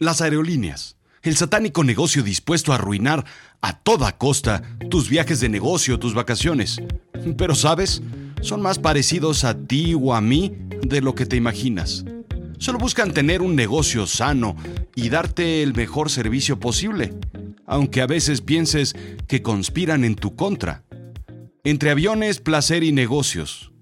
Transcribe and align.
Las 0.00 0.20
aerolíneas, 0.20 0.96
el 1.22 1.36
satánico 1.36 1.82
negocio 1.82 2.22
dispuesto 2.22 2.70
a 2.70 2.76
arruinar 2.76 3.24
a 3.60 3.80
toda 3.80 4.16
costa 4.16 4.62
tus 4.90 5.08
viajes 5.08 5.40
de 5.40 5.48
negocio, 5.48 5.98
tus 5.98 6.14
vacaciones. 6.14 6.80
Pero 7.36 7.56
sabes, 7.56 8.00
son 8.40 8.62
más 8.62 8.78
parecidos 8.78 9.42
a 9.42 9.58
ti 9.58 9.94
o 9.94 10.14
a 10.14 10.20
mí 10.20 10.56
de 10.82 11.00
lo 11.00 11.16
que 11.16 11.26
te 11.26 11.34
imaginas. 11.34 12.04
Solo 12.58 12.78
buscan 12.78 13.12
tener 13.12 13.42
un 13.42 13.56
negocio 13.56 14.06
sano 14.06 14.54
y 14.94 15.08
darte 15.08 15.64
el 15.64 15.74
mejor 15.74 16.10
servicio 16.10 16.60
posible, 16.60 17.14
aunque 17.66 18.00
a 18.00 18.06
veces 18.06 18.40
pienses 18.40 18.94
que 19.26 19.42
conspiran 19.42 20.04
en 20.04 20.14
tu 20.14 20.36
contra. 20.36 20.84
Entre 21.64 21.90
aviones, 21.90 22.38
placer 22.38 22.84
y 22.84 22.92
negocios. 22.92 23.72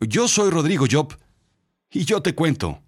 Yo 0.00 0.26
soy 0.26 0.50
Rodrigo 0.50 0.86
Job 0.90 1.16
y 1.92 2.04
yo 2.04 2.20
te 2.20 2.34
cuento. 2.34 2.83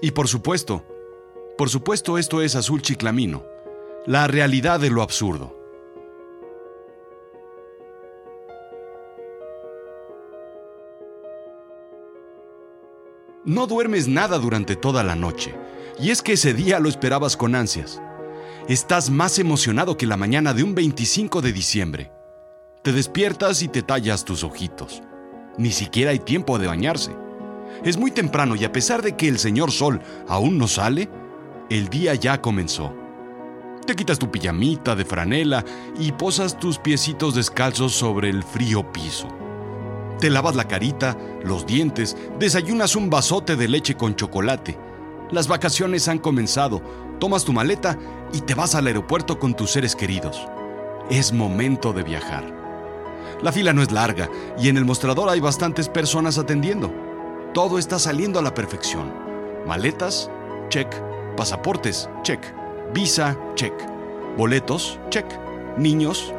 Y 0.00 0.10
por 0.10 0.28
supuesto, 0.28 0.84
por 1.56 1.70
supuesto 1.70 2.18
esto 2.18 2.42
es 2.42 2.56
Azul 2.56 2.82
Chiclamino, 2.82 3.44
la 4.06 4.26
realidad 4.26 4.80
de 4.80 4.90
lo 4.90 5.02
absurdo. 5.02 5.56
No 13.44 13.66
duermes 13.66 14.08
nada 14.08 14.38
durante 14.38 14.74
toda 14.74 15.04
la 15.04 15.14
noche, 15.14 15.54
y 16.00 16.10
es 16.10 16.22
que 16.22 16.32
ese 16.32 16.54
día 16.54 16.80
lo 16.80 16.88
esperabas 16.88 17.36
con 17.36 17.54
ansias. 17.54 18.00
Estás 18.68 19.10
más 19.10 19.38
emocionado 19.38 19.98
que 19.98 20.06
la 20.06 20.16
mañana 20.16 20.54
de 20.54 20.62
un 20.62 20.74
25 20.74 21.42
de 21.42 21.52
diciembre. 21.52 22.12
Te 22.82 22.92
despiertas 22.92 23.62
y 23.62 23.68
te 23.68 23.82
tallas 23.82 24.24
tus 24.24 24.42
ojitos. 24.44 25.02
Ni 25.58 25.70
siquiera 25.70 26.10
hay 26.10 26.18
tiempo 26.18 26.58
de 26.58 26.66
bañarse. 26.66 27.23
Es 27.82 27.96
muy 27.96 28.10
temprano 28.10 28.56
y 28.56 28.64
a 28.64 28.72
pesar 28.72 29.02
de 29.02 29.16
que 29.16 29.28
el 29.28 29.38
señor 29.38 29.72
Sol 29.72 30.00
aún 30.28 30.58
no 30.58 30.68
sale, 30.68 31.08
el 31.70 31.88
día 31.88 32.14
ya 32.14 32.40
comenzó. 32.40 32.94
Te 33.86 33.94
quitas 33.94 34.18
tu 34.18 34.30
pijamita 34.30 34.94
de 34.96 35.04
franela 35.04 35.64
y 35.98 36.12
posas 36.12 36.58
tus 36.58 36.78
piecitos 36.78 37.34
descalzos 37.34 37.92
sobre 37.92 38.30
el 38.30 38.42
frío 38.42 38.90
piso. 38.92 39.28
Te 40.18 40.30
lavas 40.30 40.56
la 40.56 40.66
carita, 40.66 41.18
los 41.44 41.66
dientes, 41.66 42.16
desayunas 42.38 42.96
un 42.96 43.10
vasote 43.10 43.56
de 43.56 43.68
leche 43.68 43.94
con 43.94 44.16
chocolate. 44.16 44.78
Las 45.30 45.48
vacaciones 45.48 46.08
han 46.08 46.18
comenzado, 46.18 46.80
tomas 47.18 47.44
tu 47.44 47.52
maleta 47.52 47.98
y 48.32 48.40
te 48.40 48.54
vas 48.54 48.74
al 48.74 48.86
aeropuerto 48.86 49.38
con 49.38 49.54
tus 49.54 49.72
seres 49.72 49.94
queridos. 49.94 50.48
Es 51.10 51.32
momento 51.32 51.92
de 51.92 52.04
viajar. 52.04 52.44
La 53.42 53.52
fila 53.52 53.74
no 53.74 53.82
es 53.82 53.92
larga 53.92 54.30
y 54.58 54.68
en 54.68 54.78
el 54.78 54.86
mostrador 54.86 55.28
hay 55.28 55.40
bastantes 55.40 55.90
personas 55.90 56.38
atendiendo. 56.38 56.90
Todo 57.54 57.78
está 57.78 58.00
saliendo 58.00 58.40
a 58.40 58.42
la 58.42 58.52
perfección. 58.52 59.12
Maletas, 59.64 60.28
check. 60.70 60.92
Pasaportes, 61.36 62.10
check. 62.22 62.40
Visa, 62.92 63.38
check. 63.54 63.72
Boletos, 64.36 64.98
check. 65.08 65.24
Niños. 65.78 66.34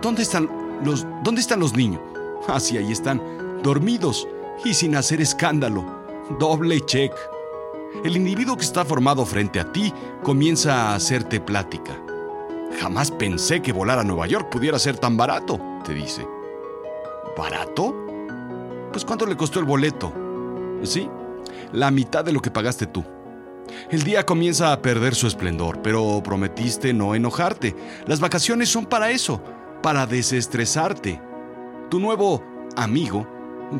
¿Dónde 0.00 0.22
están 0.22 0.48
los, 0.84 1.04
¿dónde 1.24 1.40
están 1.40 1.60
los 1.60 1.74
niños? 1.74 2.00
Ah, 2.48 2.60
sí, 2.60 2.78
ahí 2.78 2.92
están, 2.92 3.20
dormidos 3.64 4.28
y 4.64 4.72
sin 4.72 4.94
hacer 4.94 5.20
escándalo. 5.20 5.84
Doble 6.38 6.80
check. 6.82 7.12
El 8.04 8.16
individuo 8.16 8.56
que 8.56 8.62
está 8.62 8.84
formado 8.84 9.26
frente 9.26 9.58
a 9.58 9.72
ti 9.72 9.92
comienza 10.22 10.92
a 10.92 10.94
hacerte 10.94 11.40
plática. 11.40 12.00
Jamás 12.80 13.10
pensé 13.10 13.60
que 13.60 13.72
volar 13.72 13.98
a 13.98 14.04
Nueva 14.04 14.28
York 14.28 14.48
pudiera 14.48 14.78
ser 14.78 14.96
tan 14.96 15.16
barato, 15.16 15.58
te 15.84 15.92
dice. 15.92 16.24
¿Barato? 17.36 18.06
Pues 18.96 19.04
¿cuánto 19.04 19.26
le 19.26 19.36
costó 19.36 19.60
el 19.60 19.66
boleto? 19.66 20.10
Sí, 20.82 21.06
la 21.74 21.90
mitad 21.90 22.24
de 22.24 22.32
lo 22.32 22.40
que 22.40 22.50
pagaste 22.50 22.86
tú. 22.86 23.04
El 23.90 24.04
día 24.04 24.24
comienza 24.24 24.72
a 24.72 24.80
perder 24.80 25.14
su 25.14 25.26
esplendor, 25.26 25.82
pero 25.82 26.22
prometiste 26.24 26.94
no 26.94 27.14
enojarte. 27.14 27.76
Las 28.06 28.20
vacaciones 28.20 28.70
son 28.70 28.86
para 28.86 29.10
eso, 29.10 29.42
para 29.82 30.06
desestresarte. 30.06 31.20
Tu 31.90 32.00
nuevo 32.00 32.42
amigo 32.74 33.28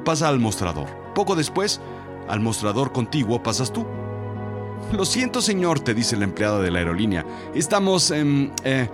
pasa 0.05 0.29
al 0.29 0.39
mostrador. 0.39 0.89
Poco 1.15 1.35
después, 1.35 1.81
al 2.29 2.41
mostrador 2.41 2.93
contiguo 2.93 3.43
pasas 3.43 3.73
tú. 3.73 3.87
Lo 4.93 5.07
siento, 5.07 5.41
señor, 5.41 5.81
te 5.81 5.95
dice 5.95 6.19
la 6.19 6.25
empleada 6.25 6.61
de 6.61 6.71
la 6.71 6.81
aerolínea. 6.81 7.25
Estamos 7.55 8.11
em, 8.11 8.51
eh, 8.65 8.91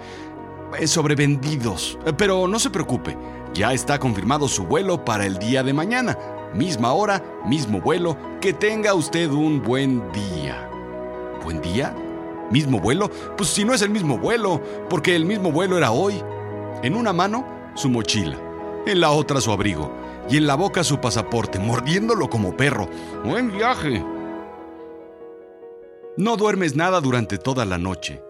sobrevendidos. 0.85 1.99
Pero 2.17 2.47
no 2.47 2.61
se 2.61 2.71
preocupe. 2.71 3.17
Ya 3.55 3.75
está 3.75 3.99
confirmado 3.99 4.49
su 4.49 4.65
vuelo 4.65 5.05
para 5.05 5.27
el 5.27 5.39
día 5.39 5.63
de 5.63 5.75
mañana. 5.75 6.17
Misma 6.55 6.93
hora, 6.93 7.23
mismo 7.47 7.81
vuelo. 7.81 8.17
Que 8.41 8.55
tenga 8.55 8.95
usted 8.95 9.31
un 9.31 9.63
buen 9.63 10.11
día. 10.13 10.71
¿Buen 11.45 11.61
día? 11.61 11.95
¿Mismo 12.51 12.81
vuelo? 12.81 13.11
Pues 13.37 13.51
si 13.51 13.65
no 13.65 13.75
es 13.75 13.83
el 13.83 13.91
mismo 13.91 14.17
vuelo, 14.17 14.63
porque 14.89 15.15
el 15.15 15.27
mismo 15.27 15.53
vuelo 15.53 15.77
era 15.77 15.91
hoy. 15.91 16.23
En 16.83 16.95
una 16.95 17.13
mano, 17.13 17.45
su 17.75 17.91
mochila. 17.91 18.39
En 18.87 19.01
la 19.01 19.11
otra, 19.11 19.41
su 19.41 19.53
abrigo. 19.53 19.93
Y 20.31 20.39
en 20.39 20.47
la 20.47 20.55
boca, 20.55 20.83
su 20.83 20.99
pasaporte, 20.99 21.59
mordiéndolo 21.59 22.31
como 22.31 22.57
perro. 22.57 22.89
Buen 23.23 23.53
viaje. 23.53 24.03
No 26.17 26.37
duermes 26.37 26.75
nada 26.75 27.01
durante 27.01 27.37
toda 27.37 27.67
la 27.67 27.77
noche. 27.77 28.23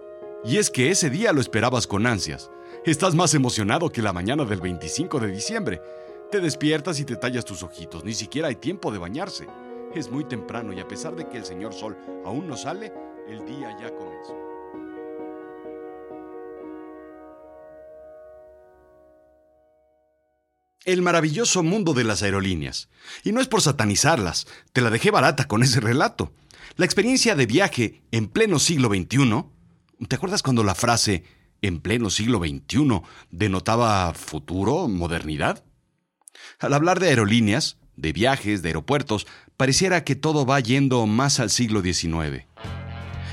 Y 0.44 0.56
es 0.56 0.70
que 0.70 0.90
ese 0.90 1.10
día 1.10 1.32
lo 1.32 1.40
esperabas 1.40 1.86
con 1.86 2.06
ansias. 2.06 2.50
Estás 2.84 3.14
más 3.14 3.32
emocionado 3.34 3.90
que 3.90 4.02
la 4.02 4.12
mañana 4.12 4.44
del 4.44 4.60
25 4.60 5.20
de 5.20 5.28
diciembre. 5.28 5.80
Te 6.32 6.40
despiertas 6.40 6.98
y 6.98 7.04
te 7.04 7.14
tallas 7.14 7.44
tus 7.44 7.62
ojitos. 7.62 8.04
Ni 8.04 8.12
siquiera 8.12 8.48
hay 8.48 8.56
tiempo 8.56 8.90
de 8.90 8.98
bañarse. 8.98 9.46
Es 9.94 10.10
muy 10.10 10.24
temprano 10.24 10.72
y 10.72 10.80
a 10.80 10.88
pesar 10.88 11.14
de 11.14 11.28
que 11.28 11.36
el 11.38 11.44
señor 11.44 11.74
Sol 11.74 11.96
aún 12.24 12.48
no 12.48 12.56
sale, 12.56 12.92
el 13.28 13.46
día 13.46 13.78
ya 13.80 13.94
comenzó. 13.94 14.36
El 20.84 21.02
maravilloso 21.02 21.62
mundo 21.62 21.94
de 21.94 22.02
las 22.02 22.24
aerolíneas. 22.24 22.88
Y 23.22 23.30
no 23.30 23.40
es 23.40 23.46
por 23.46 23.62
satanizarlas, 23.62 24.48
te 24.72 24.80
la 24.80 24.90
dejé 24.90 25.12
barata 25.12 25.46
con 25.46 25.62
ese 25.62 25.78
relato. 25.78 26.32
La 26.74 26.84
experiencia 26.84 27.36
de 27.36 27.46
viaje 27.46 28.02
en 28.10 28.26
pleno 28.26 28.58
siglo 28.58 28.88
XXI. 28.88 29.44
¿Te 30.08 30.16
acuerdas 30.16 30.42
cuando 30.42 30.64
la 30.64 30.74
frase 30.74 31.22
en 31.62 31.80
pleno 31.80 32.10
siglo 32.10 32.38
XXI 32.38 33.02
denotaba 33.30 34.12
futuro, 34.14 34.88
modernidad? 34.88 35.64
Al 36.58 36.74
hablar 36.74 37.00
de 37.00 37.08
aerolíneas, 37.08 37.78
de 37.96 38.12
viajes, 38.12 38.62
de 38.62 38.70
aeropuertos, 38.70 39.26
pareciera 39.56 40.04
que 40.04 40.16
todo 40.16 40.44
va 40.44 40.60
yendo 40.60 41.06
más 41.06 41.40
al 41.40 41.50
siglo 41.50 41.80
XIX. 41.80 42.46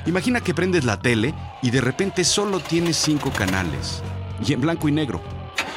Imagina 0.05 0.41
que 0.41 0.53
prendes 0.53 0.85
la 0.85 1.01
tele 1.01 1.33
y 1.61 1.71
de 1.71 1.81
repente 1.81 2.23
solo 2.23 2.59
tienes 2.59 2.97
cinco 2.97 3.31
canales, 3.31 4.01
y 4.45 4.53
en 4.53 4.61
blanco 4.61 4.87
y 4.87 4.91
negro. 4.91 5.21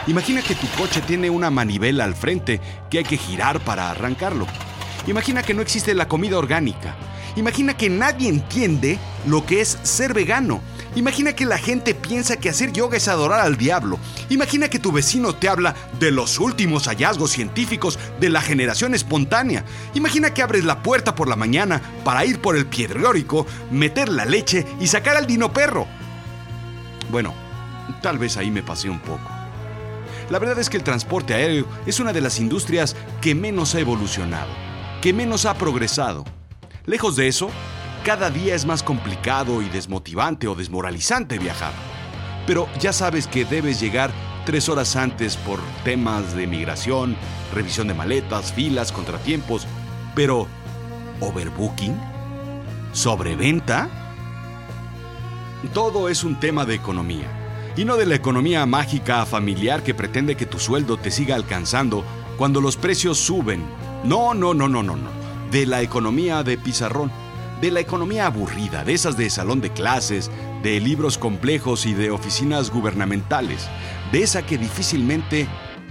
Imagina 0.06 0.42
que 0.42 0.54
tu 0.54 0.66
coche 0.78 1.00
tiene 1.00 1.30
una 1.30 1.50
manivela 1.50 2.04
al 2.04 2.14
frente 2.14 2.60
que 2.90 2.98
hay 2.98 3.04
que 3.04 3.16
girar 3.16 3.60
para 3.60 3.90
arrancarlo. 3.90 4.46
Imagina 5.06 5.42
que 5.42 5.54
no 5.54 5.62
existe 5.62 5.94
la 5.94 6.08
comida 6.08 6.38
orgánica. 6.38 6.96
Imagina 7.36 7.76
que 7.76 7.88
nadie 7.88 8.28
entiende 8.28 8.98
lo 9.26 9.46
que 9.46 9.60
es 9.60 9.78
ser 9.82 10.12
vegano 10.12 10.60
Imagina 10.94 11.32
que 11.32 11.46
la 11.46 11.56
gente 11.56 11.94
piensa 11.94 12.36
que 12.36 12.50
hacer 12.50 12.72
yoga 12.72 12.98
es 12.98 13.08
adorar 13.08 13.40
al 13.40 13.56
diablo. 13.56 13.98
Imagina 14.28 14.68
que 14.68 14.78
tu 14.78 14.92
vecino 14.92 15.34
te 15.34 15.48
habla 15.48 15.74
de 15.98 16.10
los 16.10 16.38
últimos 16.38 16.86
hallazgos 16.86 17.30
científicos 17.30 17.98
de 18.20 18.28
la 18.28 18.42
generación 18.42 18.94
espontánea. 18.94 19.64
Imagina 19.94 20.34
que 20.34 20.42
abres 20.42 20.64
la 20.64 20.82
puerta 20.82 21.14
por 21.14 21.28
la 21.28 21.36
mañana 21.36 21.80
para 22.04 22.26
ir 22.26 22.40
por 22.40 22.56
el 22.56 22.66
piedrórico, 22.66 23.46
meter 23.70 24.10
la 24.10 24.26
leche 24.26 24.66
y 24.80 24.86
sacar 24.86 25.16
al 25.16 25.26
dino 25.26 25.50
perro. 25.50 25.86
Bueno, 27.10 27.32
tal 28.02 28.18
vez 28.18 28.36
ahí 28.36 28.50
me 28.50 28.62
pasé 28.62 28.90
un 28.90 29.00
poco. 29.00 29.30
La 30.28 30.38
verdad 30.38 30.58
es 30.58 30.68
que 30.68 30.76
el 30.76 30.84
transporte 30.84 31.32
aéreo 31.32 31.66
es 31.86 32.00
una 32.00 32.12
de 32.12 32.20
las 32.20 32.38
industrias 32.38 32.96
que 33.22 33.34
menos 33.34 33.74
ha 33.74 33.80
evolucionado, 33.80 34.50
que 35.00 35.14
menos 35.14 35.46
ha 35.46 35.54
progresado. 35.54 36.24
Lejos 36.84 37.16
de 37.16 37.28
eso, 37.28 37.50
cada 38.04 38.30
día 38.30 38.54
es 38.54 38.66
más 38.66 38.82
complicado 38.82 39.62
y 39.62 39.68
desmotivante 39.68 40.48
o 40.48 40.54
desmoralizante 40.54 41.38
viajar. 41.38 41.72
Pero 42.46 42.68
ya 42.80 42.92
sabes 42.92 43.28
que 43.28 43.44
debes 43.44 43.80
llegar 43.80 44.10
tres 44.44 44.68
horas 44.68 44.96
antes 44.96 45.36
por 45.36 45.60
temas 45.84 46.34
de 46.34 46.48
migración, 46.48 47.16
revisión 47.54 47.86
de 47.86 47.94
maletas, 47.94 48.52
filas, 48.52 48.90
contratiempos. 48.90 49.66
Pero, 50.16 50.48
¿overbooking? 51.20 51.96
¿Sobreventa? 52.92 53.88
Todo 55.72 56.08
es 56.08 56.24
un 56.24 56.40
tema 56.40 56.64
de 56.64 56.74
economía. 56.74 57.28
Y 57.76 57.84
no 57.84 57.96
de 57.96 58.06
la 58.06 58.16
economía 58.16 58.66
mágica 58.66 59.24
familiar 59.24 59.82
que 59.84 59.94
pretende 59.94 60.36
que 60.36 60.44
tu 60.44 60.58
sueldo 60.58 60.96
te 60.96 61.12
siga 61.12 61.36
alcanzando 61.36 62.04
cuando 62.36 62.60
los 62.60 62.76
precios 62.76 63.18
suben. 63.18 63.64
No, 64.02 64.34
no, 64.34 64.54
no, 64.54 64.68
no, 64.68 64.82
no, 64.82 64.96
no. 64.96 65.08
De 65.52 65.66
la 65.66 65.82
economía 65.82 66.42
de 66.42 66.58
pizarrón 66.58 67.21
de 67.62 67.70
la 67.70 67.78
economía 67.78 68.26
aburrida, 68.26 68.82
de 68.82 68.92
esas 68.92 69.16
de 69.16 69.30
salón 69.30 69.60
de 69.60 69.70
clases, 69.70 70.32
de 70.64 70.80
libros 70.80 71.16
complejos 71.16 71.86
y 71.86 71.94
de 71.94 72.10
oficinas 72.10 72.70
gubernamentales, 72.70 73.68
de 74.10 74.24
esa 74.24 74.44
que 74.44 74.58
difícilmente 74.58 75.46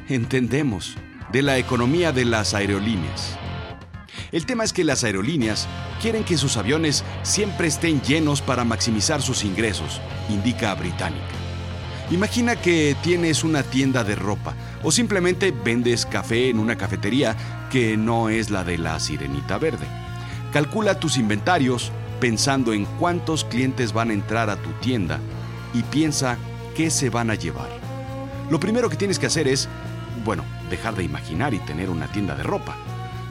entendemos, 0.10 0.98
de 1.32 1.42
la 1.42 1.58
economía 1.58 2.12
de 2.12 2.26
las 2.26 2.54
aerolíneas. 2.54 3.38
El 4.34 4.46
tema 4.46 4.66
es 4.66 4.74
que 4.74 4.84
las 4.84 5.06
aerolíneas 5.06 5.66
quieren 6.02 6.26
que 6.26 6.38
sus 6.38 6.58
aviones 6.58 7.06
siempre 7.24 7.68
estén 7.68 8.02
llenos 8.02 8.42
para 8.42 8.66
maximizar 8.66 9.22
sus 9.22 9.46
ingresos, 9.46 10.02
indica 10.28 10.76
Británica. 10.76 11.24
Imagina 12.12 12.58
que 12.58 12.98
tienes 13.02 13.46
una 13.46 13.64
tienda 13.64 14.04
de 14.04 14.16
ropa 14.16 14.56
o 14.84 14.92
simplemente 14.92 15.52
vendes 15.52 16.06
café 16.06 16.50
en 16.50 16.60
una 16.60 16.76
cafetería 16.76 17.38
que 17.72 17.96
no 17.96 18.28
es 18.28 18.50
la 18.50 18.66
de 18.66 18.78
la 18.78 19.00
sirenita 19.00 19.58
verde. 19.58 20.11
Calcula 20.52 21.00
tus 21.00 21.16
inventarios 21.16 21.94
pensando 22.20 22.74
en 22.74 22.84
cuántos 23.00 23.46
clientes 23.46 23.94
van 23.94 24.10
a 24.10 24.14
entrar 24.14 24.50
a 24.50 24.58
tu 24.58 24.70
tienda 24.82 25.18
y 25.74 25.82
piensa 25.84 26.38
qué 26.76 26.92
se 26.92 27.10
van 27.10 27.30
a 27.32 27.36
llevar. 27.36 27.70
Lo 28.50 28.60
primero 28.60 28.90
que 28.90 28.98
tienes 28.98 29.18
que 29.18 29.28
hacer 29.28 29.48
es, 29.48 29.70
bueno, 30.26 30.44
dejar 30.70 30.96
de 30.96 31.04
imaginar 31.04 31.54
y 31.54 31.60
tener 31.60 31.90
una 31.90 32.08
tienda 32.08 32.36
de 32.36 32.44
ropa. 32.44 32.76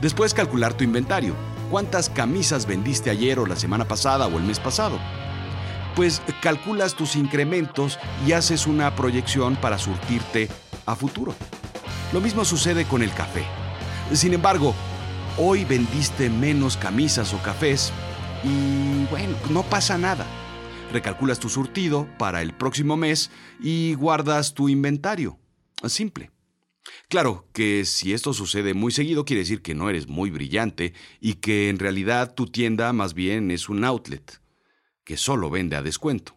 Después 0.01 0.33
calcular 0.33 0.73
tu 0.73 0.83
inventario. 0.83 1.35
¿Cuántas 1.71 2.09
camisas 2.09 2.67
vendiste 2.67 3.11
ayer 3.11 3.39
o 3.39 3.45
la 3.45 3.55
semana 3.57 3.87
pasada 3.87 4.27
o 4.27 4.39
el 4.39 4.45
mes 4.45 4.59
pasado? 4.59 4.99
Pues 5.95 6.23
calculas 6.41 6.95
tus 6.95 7.17
incrementos 7.17 7.99
y 8.27 8.33
haces 8.33 8.67
una 8.67 8.97
proyección 8.97 9.57
para 9.57 9.77
surtirte 9.77 10.49
a 10.87 10.97
futuro. 10.97 11.35
Lo 12.15 12.21
mismo 12.23 12.47
sucede 12.47 12.87
con 12.87 13.03
el 13.03 13.13
café. 13.13 13.45
Sin 14.15 14.33
embargo, 14.33 14.75
hoy 15.39 15.65
vendiste 15.65 16.31
menos 16.31 16.77
camisas 16.77 17.33
o 17.35 17.43
cafés 17.43 17.93
y 18.45 19.05
bueno, 19.11 19.37
no 19.51 19.63
pasa 19.63 19.99
nada. 19.99 20.27
Recalculas 20.93 21.39
tu 21.39 21.49
surtido 21.49 22.09
para 22.19 22.43
el 22.43 22.53
próximo 22.53 22.97
mes 22.97 23.31
y 23.61 23.95
guardas 23.95 24.55
tu 24.55 24.69
inventario. 24.69 25.39
Simple. 25.87 26.31
Claro 27.09 27.49
que 27.53 27.85
si 27.85 28.13
esto 28.13 28.33
sucede 28.33 28.75
muy 28.75 28.93
seguido 28.93 29.25
quiere 29.25 29.41
decir 29.41 29.63
que 29.63 29.75
no 29.75 29.89
eres 29.91 30.09
muy 30.09 30.31
brillante 30.31 30.95
y 31.21 31.35
que 31.35 31.69
en 31.69 31.79
realidad 31.79 32.35
tu 32.35 32.47
tienda 32.47 32.93
más 32.93 33.15
bien 33.15 33.51
es 33.51 33.69
un 33.69 33.85
outlet, 33.85 34.41
que 35.05 35.17
solo 35.17 35.51
vende 35.51 35.77
a 35.77 35.83
descuento. 35.83 36.37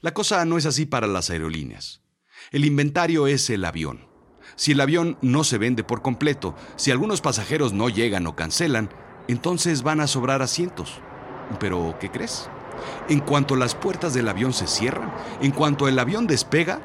La 0.00 0.12
cosa 0.12 0.44
no 0.44 0.58
es 0.58 0.66
así 0.66 0.84
para 0.84 1.06
las 1.06 1.30
aerolíneas. 1.30 2.02
El 2.50 2.64
inventario 2.64 3.26
es 3.26 3.48
el 3.50 3.64
avión. 3.64 4.09
Si 4.56 4.72
el 4.72 4.80
avión 4.80 5.16
no 5.22 5.44
se 5.44 5.58
vende 5.58 5.84
por 5.84 6.02
completo, 6.02 6.54
si 6.76 6.90
algunos 6.90 7.20
pasajeros 7.20 7.72
no 7.72 7.88
llegan 7.88 8.26
o 8.26 8.36
cancelan, 8.36 8.90
entonces 9.28 9.82
van 9.82 10.00
a 10.00 10.06
sobrar 10.06 10.42
asientos. 10.42 11.00
Pero, 11.58 11.96
¿qué 12.00 12.10
crees? 12.10 12.48
En 13.08 13.20
cuanto 13.20 13.56
las 13.56 13.74
puertas 13.74 14.14
del 14.14 14.28
avión 14.28 14.52
se 14.52 14.66
cierran, 14.66 15.12
en 15.40 15.50
cuanto 15.50 15.88
el 15.88 15.98
avión 15.98 16.26
despega, 16.26 16.80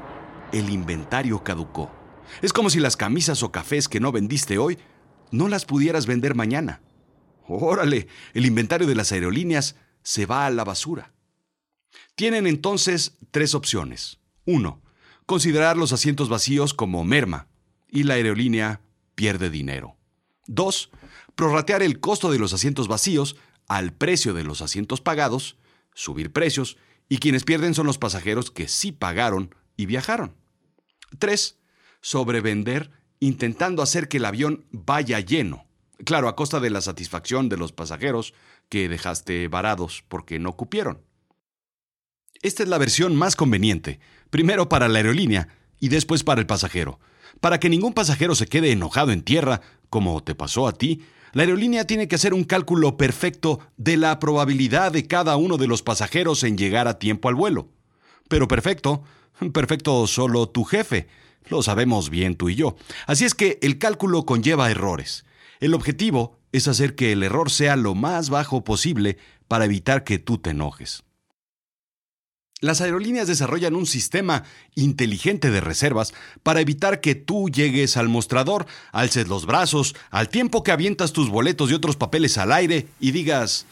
el 0.51 0.69
inventario 0.69 1.43
caducó. 1.43 1.91
Es 2.41 2.53
como 2.53 2.69
si 2.69 2.79
las 2.79 2.97
camisas 2.97 3.43
o 3.43 3.51
cafés 3.51 3.87
que 3.87 3.99
no 3.99 4.11
vendiste 4.11 4.57
hoy 4.57 4.77
no 5.31 5.47
las 5.47 5.65
pudieras 5.65 6.05
vender 6.05 6.35
mañana. 6.35 6.81
Órale, 7.47 8.07
el 8.33 8.45
inventario 8.45 8.87
de 8.87 8.95
las 8.95 9.11
aerolíneas 9.11 9.75
se 10.03 10.25
va 10.25 10.45
a 10.45 10.49
la 10.49 10.63
basura. 10.63 11.13
Tienen 12.15 12.47
entonces 12.47 13.17
tres 13.31 13.55
opciones. 13.55 14.19
Uno, 14.45 14.81
considerar 15.25 15.77
los 15.77 15.93
asientos 15.93 16.29
vacíos 16.29 16.73
como 16.73 17.03
merma 17.03 17.47
y 17.95 18.03
la 18.03 18.15
aerolínea 18.15 18.81
pierde 19.15 19.49
dinero. 19.49 19.95
Dos, 20.45 20.91
prorratear 21.35 21.81
el 21.81 22.01
costo 22.01 22.29
de 22.29 22.37
los 22.37 22.53
asientos 22.53 22.89
vacíos 22.89 23.37
al 23.67 23.93
precio 23.93 24.33
de 24.33 24.43
los 24.43 24.61
asientos 24.61 24.99
pagados, 24.99 25.57
subir 25.93 26.31
precios, 26.31 26.77
y 27.07 27.17
quienes 27.19 27.45
pierden 27.45 27.73
son 27.73 27.87
los 27.87 27.97
pasajeros 27.97 28.51
que 28.51 28.67
sí 28.67 28.91
pagaron 28.91 29.55
y 29.77 29.85
viajaron. 29.85 30.35
3. 31.19 31.57
Sobrevender 32.01 32.91
intentando 33.21 33.81
hacer 33.81 34.09
que 34.09 34.17
el 34.17 34.25
avión 34.25 34.65
vaya 34.71 35.21
lleno. 35.21 35.65
Claro, 36.03 36.27
a 36.27 36.35
costa 36.35 36.59
de 36.59 36.69
la 36.69 36.81
satisfacción 36.81 37.47
de 37.47 37.55
los 37.55 37.71
pasajeros 37.71 38.33
que 38.67 38.89
dejaste 38.89 39.47
varados 39.47 40.03
porque 40.09 40.37
no 40.37 40.57
cupieron. 40.57 41.01
Esta 42.41 42.63
es 42.63 42.69
la 42.69 42.77
versión 42.77 43.15
más 43.15 43.37
conveniente, 43.37 44.01
primero 44.29 44.67
para 44.67 44.89
la 44.89 44.99
aerolínea 44.99 45.47
y 45.79 45.87
después 45.87 46.23
para 46.23 46.41
el 46.41 46.47
pasajero. 46.47 46.99
Para 47.45 47.59
que 47.59 47.69
ningún 47.69 47.93
pasajero 47.93 48.33
se 48.33 48.47
quede 48.47 48.71
enojado 48.71 49.11
en 49.11 49.21
tierra, 49.21 49.61
como 49.91 50.23
te 50.23 50.33
pasó 50.33 50.67
a 50.67 50.71
ti, 50.71 51.03
la 51.31 51.43
aerolínea 51.43 51.85
tiene 51.85 52.07
que 52.07 52.15
hacer 52.15 52.33
un 52.33 52.43
cálculo 52.43 52.97
perfecto 52.97 53.59
de 53.77 53.97
la 53.97 54.17
probabilidad 54.17 54.91
de 54.91 55.05
cada 55.05 55.37
uno 55.37 55.57
de 55.57 55.67
los 55.67 55.83
pasajeros 55.83 56.43
en 56.43 56.57
llegar 56.57 56.87
a 56.87 56.97
tiempo 56.97 57.29
al 57.29 57.35
vuelo. 57.35 57.69
Pero 58.29 58.47
perfecto, 58.47 59.03
perfecto 59.53 60.07
solo 60.07 60.49
tu 60.49 60.63
jefe. 60.63 61.07
Lo 61.47 61.61
sabemos 61.61 62.09
bien 62.09 62.35
tú 62.35 62.49
y 62.49 62.55
yo. 62.55 62.77
Así 63.05 63.25
es 63.25 63.35
que 63.35 63.59
el 63.61 63.77
cálculo 63.77 64.25
conlleva 64.25 64.71
errores. 64.71 65.23
El 65.59 65.75
objetivo 65.75 66.39
es 66.51 66.67
hacer 66.67 66.95
que 66.95 67.11
el 67.11 67.21
error 67.21 67.51
sea 67.51 67.75
lo 67.75 67.93
más 67.93 68.31
bajo 68.31 68.63
posible 68.63 69.19
para 69.47 69.65
evitar 69.65 70.03
que 70.03 70.17
tú 70.17 70.39
te 70.39 70.49
enojes. 70.49 71.04
Las 72.61 72.79
aerolíneas 72.79 73.27
desarrollan 73.27 73.75
un 73.75 73.85
sistema 73.85 74.43
inteligente 74.75 75.51
de 75.51 75.59
reservas 75.59 76.13
para 76.41 76.61
evitar 76.61 77.01
que 77.01 77.13
tú 77.13 77.49
llegues 77.49 77.97
al 77.97 78.07
mostrador, 78.07 78.65
alces 78.93 79.27
los 79.27 79.45
brazos, 79.45 79.93
al 80.09 80.29
tiempo 80.29 80.63
que 80.63 80.71
avientas 80.71 81.11
tus 81.11 81.29
boletos 81.29 81.69
y 81.69 81.73
otros 81.73 81.97
papeles 81.97 82.37
al 82.37 82.53
aire 82.53 82.87
y 83.01 83.11
digas, 83.11 83.65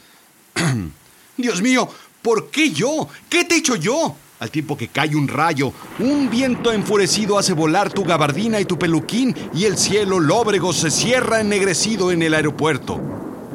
Dios 1.37 1.61
mío, 1.61 1.87
¿por 2.21 2.51
qué 2.51 2.71
yo? 2.71 3.07
¿Qué 3.29 3.45
te 3.45 3.55
he 3.55 3.59
hecho 3.59 3.77
yo? 3.77 4.17
Al 4.41 4.51
tiempo 4.51 4.75
que 4.75 4.89
cae 4.89 5.15
un 5.15 5.29
rayo, 5.29 5.71
un 5.99 6.29
viento 6.29 6.73
enfurecido 6.73 7.39
hace 7.39 7.53
volar 7.53 7.89
tu 7.89 8.03
gabardina 8.03 8.59
y 8.59 8.65
tu 8.65 8.77
peluquín 8.77 9.33
y 9.53 9.63
el 9.63 9.77
cielo 9.77 10.19
lóbrego 10.19 10.73
se 10.73 10.91
cierra 10.91 11.39
ennegrecido 11.39 12.11
en 12.11 12.21
el 12.21 12.33
aeropuerto. 12.33 12.97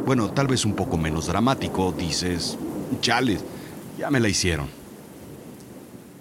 Bueno, 0.07 0.31
tal 0.31 0.47
vez 0.47 0.65
un 0.65 0.75
poco 0.75 0.97
menos 0.97 1.27
dramático, 1.27 1.93
dices, 1.93 2.57
chales, 3.03 3.45
ya 3.99 4.09
me 4.09 4.21
la 4.21 4.31
hicieron. 4.31 4.78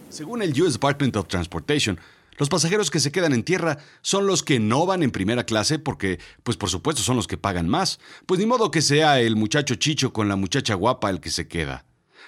Según 0.10 0.42
el 0.42 0.60
US 0.62 0.74
Department 0.74 1.18
of 1.18 1.28
Transportation, 1.28 2.00
los 2.38 2.50
pasajeros 2.50 2.90
que 2.90 3.00
se 3.00 3.12
quedan 3.12 3.34
en 3.34 3.44
tierra 3.44 3.80
son 4.02 4.26
los 4.26 4.42
que 4.42 4.60
no 4.60 4.86
van 4.86 5.04
en 5.04 5.12
primera 5.12 5.44
clase 5.46 5.80
porque, 5.80 6.20
pues 6.44 6.56
por 6.56 6.70
supuesto, 6.70 7.02
son 7.02 7.18
los 7.18 7.28
que 7.28 7.38
pagan 7.38 7.68
más. 7.68 8.00
Pues 8.26 8.40
ni 8.40 8.46
modo 8.46 8.72
que 8.72 8.82
sea 8.82 9.20
el 9.20 9.36
muchacho 9.36 9.76
chicho 9.76 10.14
con 10.14 10.30
la 10.30 10.38
muchacha 10.38 10.76
guapa 10.76 11.10
el 11.10 11.20
que 11.20 11.30
se 11.30 11.48
queda. 11.48 11.86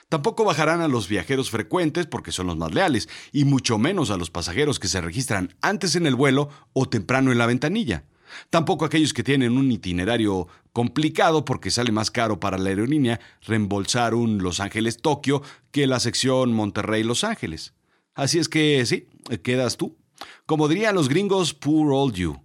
Tampoco 0.10 0.44
bajarán 0.44 0.82
a 0.82 0.88
los 0.88 1.08
viajeros 1.08 1.52
frecuentes 1.52 2.06
porque 2.06 2.32
son 2.32 2.48
los 2.48 2.58
más 2.58 2.74
leales, 2.74 3.08
y 3.32 3.46
mucho 3.46 3.78
menos 3.78 4.10
a 4.10 4.18
los 4.18 4.32
pasajeros 4.32 4.80
que 4.80 4.88
se 4.88 5.02
registran 5.02 5.56
antes 5.62 5.96
en 5.96 6.06
el 6.06 6.16
vuelo 6.16 6.50
o 6.74 6.90
temprano 6.90 7.32
en 7.32 7.38
la 7.38 7.46
ventanilla. 7.46 8.04
Tampoco 8.50 8.86
aquellos 8.86 9.14
que 9.14 9.24
tienen 9.24 9.58
un 9.58 9.72
itinerario 9.72 10.48
complicado 10.74 11.46
porque 11.46 11.72
sale 11.72 11.92
más 11.92 12.12
caro 12.12 12.40
para 12.40 12.58
la 12.58 12.70
aerolínea 12.70 13.20
reembolsar 13.42 14.14
un 14.14 14.40
Los 14.40 14.60
Ángeles-Tokio 14.60 15.42
que 15.72 15.88
la 15.88 16.00
sección 16.00 16.54
Monterrey-Los 16.54 17.24
Ángeles. 17.24 17.74
Así 18.14 18.40
es 18.40 18.50
que 18.50 18.86
sí, 18.86 19.08
quedas 19.44 19.78
tú. 19.78 19.98
Como 20.46 20.68
dirían 20.68 20.96
los 20.96 21.10
gringos, 21.10 21.54
poor 21.54 21.92
old 21.94 22.16
you. 22.16 22.42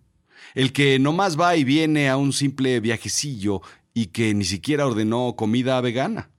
El 0.54 0.73
que 0.73 0.99
nomás 0.99 1.38
va 1.38 1.56
y 1.56 1.64
viene 1.64 2.09
a 2.09 2.16
un 2.16 2.32
simple 2.32 2.78
viajecillo 2.80 3.61
y 3.92 4.06
que 4.06 4.35
ni 4.35 4.44
siquiera 4.44 4.87
ordenó 4.87 5.35
comida 5.37 5.80
vegana. 5.80 6.30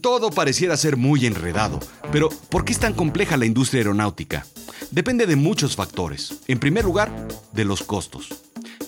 Todo 0.00 0.30
pareciera 0.30 0.76
ser 0.76 0.96
muy 0.96 1.26
enredado, 1.26 1.80
pero 2.10 2.28
¿por 2.28 2.64
qué 2.64 2.72
es 2.72 2.78
tan 2.78 2.94
compleja 2.94 3.36
la 3.36 3.46
industria 3.46 3.80
aeronáutica? 3.80 4.46
Depende 4.90 5.26
de 5.26 5.36
muchos 5.36 5.76
factores. 5.76 6.40
En 6.48 6.58
primer 6.58 6.84
lugar, 6.84 7.10
de 7.52 7.64
los 7.64 7.82
costos. 7.82 8.28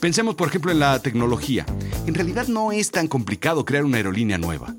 Pensemos, 0.00 0.34
por 0.34 0.48
ejemplo, 0.48 0.70
en 0.70 0.80
la 0.80 1.00
tecnología. 1.00 1.66
En 2.06 2.14
realidad 2.14 2.48
no 2.48 2.72
es 2.72 2.90
tan 2.90 3.08
complicado 3.08 3.64
crear 3.64 3.84
una 3.84 3.96
aerolínea 3.96 4.38
nueva 4.38 4.74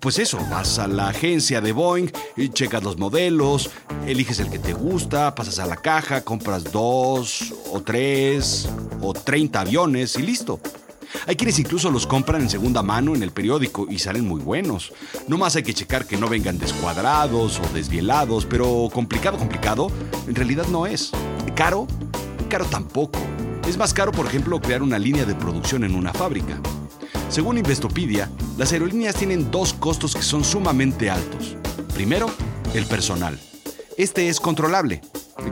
pues 0.00 0.18
eso, 0.18 0.38
vas 0.50 0.78
a 0.78 0.88
la 0.88 1.08
agencia 1.08 1.60
de 1.60 1.72
Boeing, 1.72 2.10
y 2.36 2.48
checas 2.48 2.82
los 2.82 2.98
modelos, 2.98 3.70
eliges 4.06 4.40
el 4.40 4.50
que 4.50 4.58
te 4.58 4.72
gusta, 4.72 5.34
pasas 5.34 5.58
a 5.58 5.66
la 5.66 5.76
caja, 5.76 6.22
compras 6.22 6.64
dos 6.72 7.54
o 7.70 7.82
tres 7.82 8.66
o 9.02 9.12
treinta 9.12 9.60
aviones 9.60 10.16
y 10.16 10.22
listo. 10.22 10.58
Hay 11.26 11.36
quienes 11.36 11.58
incluso 11.58 11.90
los 11.90 12.06
compran 12.06 12.42
en 12.42 12.50
segunda 12.50 12.82
mano 12.82 13.14
en 13.14 13.22
el 13.22 13.30
periódico 13.30 13.86
y 13.90 13.98
salen 13.98 14.26
muy 14.26 14.40
buenos. 14.40 14.92
No 15.28 15.38
más 15.38 15.56
hay 15.56 15.62
que 15.62 15.74
checar 15.74 16.06
que 16.06 16.16
no 16.16 16.28
vengan 16.28 16.58
descuadrados 16.58 17.60
o 17.60 17.74
desvielados, 17.74 18.46
pero 18.46 18.88
complicado, 18.92 19.38
complicado, 19.38 19.90
en 20.26 20.34
realidad 20.34 20.66
no 20.68 20.86
es. 20.86 21.10
¿Caro? 21.54 21.86
Caro 22.48 22.64
tampoco. 22.66 23.18
Es 23.68 23.76
más 23.76 23.94
caro, 23.94 24.12
por 24.12 24.26
ejemplo, 24.26 24.60
crear 24.60 24.82
una 24.82 24.98
línea 24.98 25.24
de 25.24 25.34
producción 25.34 25.84
en 25.84 25.94
una 25.94 26.12
fábrica. 26.12 26.60
Según 27.28 27.58
Investopedia, 27.58 28.28
las 28.58 28.72
aerolíneas 28.72 29.14
tienen 29.14 29.50
dos 29.50 29.72
costos 29.72 30.14
que 30.14 30.22
son 30.22 30.42
sumamente 30.42 31.10
altos. 31.10 31.56
Primero, 31.94 32.28
el 32.74 32.86
personal. 32.86 33.38
Este 33.96 34.28
es 34.28 34.40
controlable, 34.40 35.00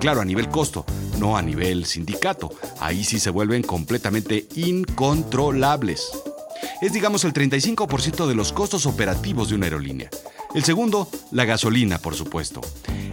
claro, 0.00 0.20
a 0.20 0.24
nivel 0.24 0.48
costo, 0.48 0.84
no 1.18 1.36
a 1.36 1.42
nivel 1.42 1.84
sindicato. 1.84 2.50
Ahí 2.80 3.04
sí 3.04 3.18
se 3.18 3.30
vuelven 3.30 3.62
completamente 3.62 4.46
incontrolables. 4.54 6.08
Es 6.80 6.92
digamos 6.92 7.24
el 7.24 7.32
35% 7.32 8.26
de 8.26 8.34
los 8.34 8.52
costos 8.52 8.86
operativos 8.86 9.48
de 9.48 9.56
una 9.56 9.66
aerolínea. 9.66 10.10
El 10.54 10.64
segundo, 10.64 11.08
la 11.30 11.44
gasolina, 11.44 11.98
por 11.98 12.14
supuesto. 12.14 12.60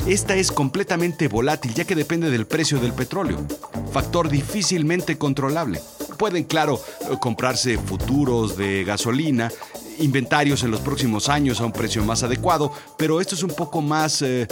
Esta 0.07 0.35
es 0.35 0.51
completamente 0.51 1.27
volátil 1.27 1.73
ya 1.73 1.83
que 1.85 1.95
depende 1.95 2.29
del 2.29 2.45
precio 2.45 2.79
del 2.79 2.93
petróleo, 2.93 3.45
factor 3.91 4.29
difícilmente 4.29 5.17
controlable. 5.17 5.81
Pueden, 6.17 6.43
claro, 6.43 6.79
comprarse 7.19 7.77
futuros 7.77 8.55
de 8.55 8.83
gasolina, 8.83 9.51
inventarios 9.99 10.63
en 10.63 10.71
los 10.71 10.81
próximos 10.81 11.29
años 11.29 11.61
a 11.61 11.65
un 11.65 11.71
precio 11.71 12.03
más 12.03 12.23
adecuado, 12.23 12.71
pero 12.97 13.21
esto 13.21 13.35
es 13.35 13.43
un 13.43 13.51
poco 13.51 13.81
más 13.81 14.21
eh, 14.21 14.47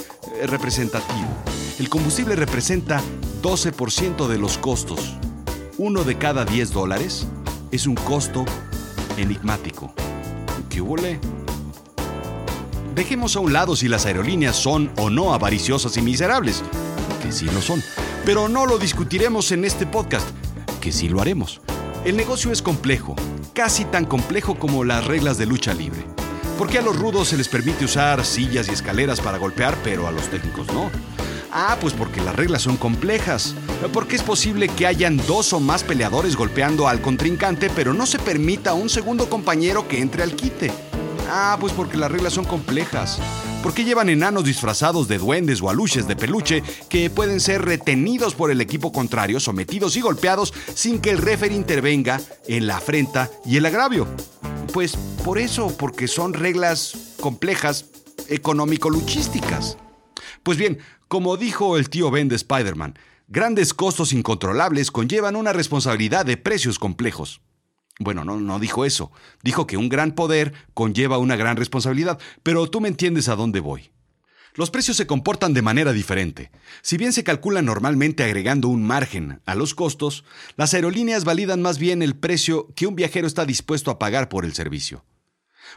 representativo. 0.45 1.27
El 1.79 1.89
combustible 1.89 2.35
representa 2.35 3.01
12% 3.41 4.27
de 4.27 4.37
los 4.37 4.57
costos. 4.57 5.15
Uno 5.77 6.03
de 6.03 6.17
cada 6.17 6.45
10 6.45 6.71
dólares 6.71 7.27
es 7.71 7.87
un 7.87 7.95
costo 7.95 8.45
enigmático. 9.17 9.93
¿Qué 10.69 10.81
hubo? 10.81 10.95
Dejemos 12.95 13.35
a 13.35 13.39
un 13.39 13.53
lado 13.53 13.75
si 13.75 13.87
las 13.87 14.05
aerolíneas 14.05 14.55
son 14.55 14.91
o 14.97 15.09
no 15.09 15.33
avariciosas 15.33 15.97
y 15.97 16.01
miserables, 16.01 16.63
que 17.21 17.31
sí 17.31 17.45
lo 17.45 17.61
son, 17.61 17.81
pero 18.25 18.47
no 18.47 18.65
lo 18.65 18.77
discutiremos 18.77 19.51
en 19.51 19.65
este 19.65 19.87
podcast, 19.87 20.27
que 20.79 20.91
sí 20.91 21.09
lo 21.09 21.19
haremos. 21.19 21.61
El 22.05 22.17
negocio 22.17 22.51
es 22.51 22.61
complejo, 22.61 23.15
casi 23.53 23.85
tan 23.85 24.03
complejo 24.03 24.55
como 24.55 24.83
las 24.83 25.05
reglas 25.05 25.37
de 25.37 25.45
lucha 25.45 25.73
libre. 25.73 26.05
¿Por 26.57 26.67
qué 26.69 26.79
a 26.79 26.81
los 26.81 26.99
rudos 26.99 27.29
se 27.29 27.37
les 27.37 27.47
permite 27.47 27.85
usar 27.85 28.25
sillas 28.25 28.67
y 28.67 28.71
escaleras 28.71 29.21
para 29.21 29.37
golpear, 29.37 29.77
pero 29.85 30.05
a 30.05 30.11
los 30.11 30.27
técnicos 30.27 30.67
no? 30.73 30.91
Ah, 31.49 31.77
pues 31.79 31.93
porque 31.93 32.19
las 32.19 32.35
reglas 32.35 32.63
son 32.63 32.75
complejas. 32.75 33.55
Porque 33.93 34.17
es 34.17 34.21
posible 34.21 34.67
que 34.67 34.85
hayan 34.85 35.15
dos 35.15 35.53
o 35.53 35.61
más 35.61 35.85
peleadores 35.85 36.35
golpeando 36.35 36.89
al 36.89 36.99
contrincante, 36.99 37.69
pero 37.69 37.93
no 37.93 38.05
se 38.05 38.19
permita 38.19 38.71
a 38.71 38.73
un 38.73 38.89
segundo 38.89 39.29
compañero 39.29 39.87
que 39.87 40.01
entre 40.01 40.23
al 40.23 40.35
quite. 40.35 40.73
Ah, 41.29 41.55
pues 41.57 41.71
porque 41.71 41.95
las 41.95 42.11
reglas 42.11 42.33
son 42.33 42.43
complejas. 42.43 43.17
¿Por 43.63 43.73
qué 43.73 43.85
llevan 43.85 44.09
enanos 44.09 44.43
disfrazados 44.43 45.07
de 45.07 45.17
duendes 45.17 45.61
o 45.61 45.69
aluches 45.69 46.05
de 46.05 46.17
peluche 46.17 46.61
que 46.89 47.09
pueden 47.09 47.39
ser 47.39 47.61
retenidos 47.63 48.35
por 48.35 48.51
el 48.51 48.59
equipo 48.59 48.91
contrario, 48.91 49.39
sometidos 49.39 49.95
y 49.95 50.01
golpeados 50.01 50.53
sin 50.75 50.99
que 50.99 51.11
el 51.11 51.17
referee 51.17 51.55
intervenga 51.55 52.19
en 52.45 52.67
la 52.67 52.75
afrenta 52.75 53.31
y 53.45 53.55
el 53.55 53.65
agravio? 53.65 54.05
Pues 54.73 54.97
por 55.23 55.37
eso, 55.37 55.73
porque 55.77 56.09
son 56.09 56.33
reglas 56.33 57.15
complejas 57.21 57.85
económico-luchísticas. 58.27 59.77
Pues 60.43 60.57
bien, 60.57 60.79
como 61.07 61.37
dijo 61.37 61.77
el 61.77 61.89
tío 61.89 62.11
Ben 62.11 62.27
de 62.27 62.35
Spider-Man, 62.35 62.99
grandes 63.29 63.73
costos 63.73 64.11
incontrolables 64.11 64.91
conllevan 64.91 65.37
una 65.37 65.53
responsabilidad 65.53 66.25
de 66.25 66.35
precios 66.35 66.79
complejos. 66.79 67.39
Bueno, 67.99 68.23
no, 68.23 68.39
no 68.39 68.59
dijo 68.59 68.85
eso. 68.85 69.11
Dijo 69.43 69.67
que 69.67 69.77
un 69.77 69.89
gran 69.89 70.13
poder 70.13 70.53
conlleva 70.73 71.17
una 71.17 71.35
gran 71.35 71.57
responsabilidad, 71.57 72.19
pero 72.41 72.69
tú 72.69 72.81
me 72.81 72.87
entiendes 72.87 73.29
a 73.29 73.35
dónde 73.35 73.59
voy. 73.59 73.91
Los 74.55 74.69
precios 74.69 74.97
se 74.97 75.07
comportan 75.07 75.53
de 75.53 75.63
manera 75.63 75.93
diferente. 75.93 76.51
Si 76.83 76.97
bien 76.97 77.11
se 77.11 77.23
calculan 77.23 77.65
normalmente 77.65 78.23
agregando 78.23 78.67
un 78.67 78.83
margen 78.83 79.41
a 79.45 79.55
los 79.55 79.73
costos, 79.73 80.25
las 80.57 80.75
aerolíneas 80.75 81.25
validan 81.25 81.61
más 81.61 81.79
bien 81.79 82.03
el 82.03 82.15
precio 82.15 82.67
que 82.75 82.85
un 82.85 82.95
viajero 82.95 83.25
está 83.25 83.45
dispuesto 83.45 83.89
a 83.89 83.97
pagar 83.97 84.29
por 84.29 84.45
el 84.45 84.53
servicio. 84.53 85.05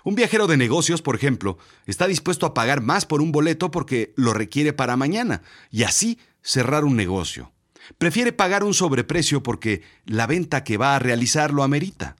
Un 0.05 0.15
viajero 0.15 0.47
de 0.47 0.59
negocios, 0.59 1.01
por 1.01 1.17
ejemplo, 1.17 1.57
está 1.87 2.07
dispuesto 2.07 2.45
a 2.45 2.53
pagar 2.53 2.83
más 2.83 3.07
por 3.07 3.23
un 3.23 3.33
boleto 3.33 3.71
porque 3.71 4.13
lo 4.17 4.35
requiere 4.35 4.75
para 4.75 4.97
mañana 4.97 5.43
y 5.71 5.85
así 5.85 6.19
cerrar 6.43 6.85
un 6.85 6.97
negocio. 6.97 7.53
Prefiere 7.99 8.33
pagar 8.33 8.65
un 8.65 8.75
sobreprecio 8.75 9.43
porque 9.43 9.83
la 10.05 10.27
venta 10.27 10.65
que 10.65 10.77
va 10.77 10.97
a 10.97 10.99
realizar 10.99 11.53
lo 11.53 11.63
amerita. 11.63 12.17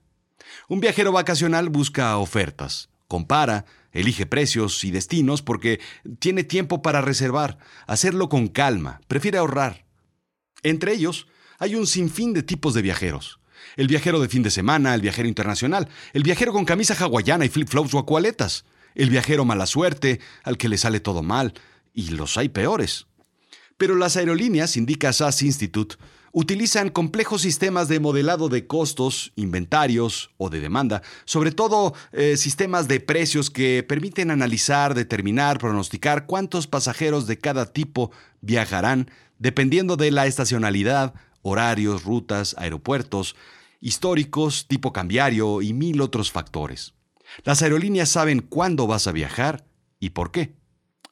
Un 0.67 0.79
viajero 0.79 1.11
vacacional 1.11 1.69
busca 1.69 2.17
ofertas, 2.17 2.89
compara, 3.07 3.65
elige 3.91 4.25
precios 4.25 4.83
y 4.83 4.91
destinos 4.91 5.41
porque 5.41 5.79
tiene 6.19 6.43
tiempo 6.43 6.81
para 6.81 7.01
reservar, 7.01 7.57
hacerlo 7.85 8.29
con 8.29 8.47
calma, 8.47 9.01
prefiere 9.07 9.37
ahorrar. 9.37 9.85
Entre 10.63 10.93
ellos, 10.93 11.27
hay 11.59 11.75
un 11.75 11.87
sinfín 11.87 12.33
de 12.33 12.43
tipos 12.43 12.73
de 12.73 12.81
viajeros. 12.81 13.39
El 13.75 13.87
viajero 13.87 14.19
de 14.19 14.29
fin 14.29 14.43
de 14.43 14.51
semana, 14.51 14.93
el 14.93 15.01
viajero 15.01 15.27
internacional, 15.27 15.89
el 16.13 16.23
viajero 16.23 16.53
con 16.53 16.65
camisa 16.65 16.95
hawaiana 16.95 17.45
y 17.45 17.49
flip-flops 17.49 17.93
o 17.93 17.99
acualetas, 17.99 18.65
el 18.95 19.09
viajero 19.09 19.45
mala 19.45 19.65
suerte, 19.65 20.19
al 20.43 20.57
que 20.57 20.69
le 20.69 20.77
sale 20.77 20.99
todo 20.99 21.23
mal, 21.23 21.53
y 21.93 22.09
los 22.09 22.37
hay 22.37 22.49
peores. 22.49 23.06
Pero 23.77 23.95
las 23.95 24.17
aerolíneas, 24.17 24.75
indica 24.77 25.13
SAS 25.13 25.43
Institute, 25.43 25.95
utilizan 26.31 26.89
complejos 26.89 27.41
sistemas 27.41 27.87
de 27.87 27.99
modelado 27.99 28.49
de 28.49 28.67
costos, 28.67 29.31
inventarios 29.35 30.31
o 30.37 30.49
de 30.49 30.59
demanda, 30.59 31.01
sobre 31.25 31.51
todo 31.51 31.93
eh, 32.11 32.37
sistemas 32.37 32.87
de 32.87 32.99
precios 32.99 33.49
que 33.49 33.83
permiten 33.83 34.31
analizar, 34.31 34.93
determinar, 34.93 35.59
pronosticar 35.59 36.25
cuántos 36.25 36.67
pasajeros 36.67 37.27
de 37.27 37.39
cada 37.39 37.71
tipo 37.71 38.11
viajarán 38.41 39.09
dependiendo 39.39 39.97
de 39.97 40.11
la 40.11 40.25
estacionalidad, 40.25 41.13
horarios, 41.41 42.03
rutas, 42.03 42.55
aeropuertos, 42.57 43.35
históricos, 43.79 44.67
tipo 44.67 44.91
cambiario 44.91 45.61
y 45.61 45.73
mil 45.73 46.01
otros 46.01 46.31
factores. 46.31 46.93
Las 47.43 47.61
aerolíneas 47.61 48.09
saben 48.09 48.39
cuándo 48.41 48.87
vas 48.87 49.07
a 49.07 49.11
viajar 49.11 49.65
y 49.99 50.11
por 50.11 50.31
qué. 50.31 50.56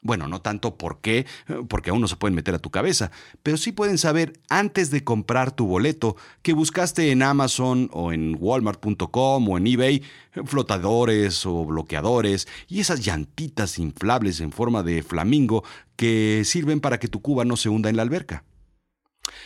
Bueno, 0.05 0.27
no 0.27 0.39
tanto 0.39 0.77
por 0.77 1.01
qué, 1.01 1.25
porque 1.67 1.89
aún 1.89 1.99
no 1.99 2.07
se 2.07 2.15
pueden 2.15 2.35
meter 2.35 2.53
a 2.53 2.59
tu 2.59 2.69
cabeza, 2.69 3.09
pero 3.41 3.57
sí 3.57 3.71
pueden 3.71 3.97
saber 3.97 4.39
antes 4.49 4.91
de 4.91 5.03
comprar 5.03 5.51
tu 5.51 5.65
boleto 5.65 6.15
que 6.43 6.53
buscaste 6.53 7.09
en 7.09 7.23
Amazon 7.23 7.89
o 7.91 8.13
en 8.13 8.37
walmart.com 8.39 9.49
o 9.49 9.57
en 9.57 9.65
eBay 9.65 10.03
flotadores 10.45 11.47
o 11.47 11.65
bloqueadores 11.65 12.47
y 12.67 12.81
esas 12.81 13.03
llantitas 13.03 13.79
inflables 13.79 14.41
en 14.41 14.51
forma 14.51 14.83
de 14.83 15.01
flamingo 15.01 15.63
que 15.95 16.43
sirven 16.45 16.81
para 16.81 16.99
que 16.99 17.07
tu 17.07 17.23
cuba 17.23 17.43
no 17.43 17.57
se 17.57 17.69
hunda 17.69 17.89
en 17.89 17.95
la 17.95 18.03
alberca. 18.03 18.43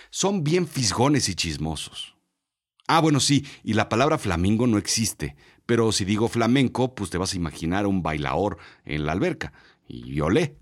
Son 0.10 0.44
bien 0.44 0.68
fisgones 0.68 1.30
y 1.30 1.36
chismosos. 1.36 2.18
Ah, 2.86 3.00
bueno, 3.00 3.22
sí, 3.22 3.46
y 3.64 3.76
la 3.76 3.88
palabra 3.88 4.18
flamingo 4.18 4.68
no 4.68 4.78
existe, 4.78 5.38
pero 5.66 5.94
si 5.94 6.04
digo 6.04 6.28
flamenco, 6.28 6.96
pues 6.96 7.10
te 7.10 7.18
vas 7.18 7.32
a 7.32 7.38
imaginar 7.38 7.88
un 7.88 8.04
bailaor 8.04 8.58
en 8.84 9.06
la 9.06 9.14
alberca 9.14 9.54
y 9.90 10.22
olé. 10.22 10.56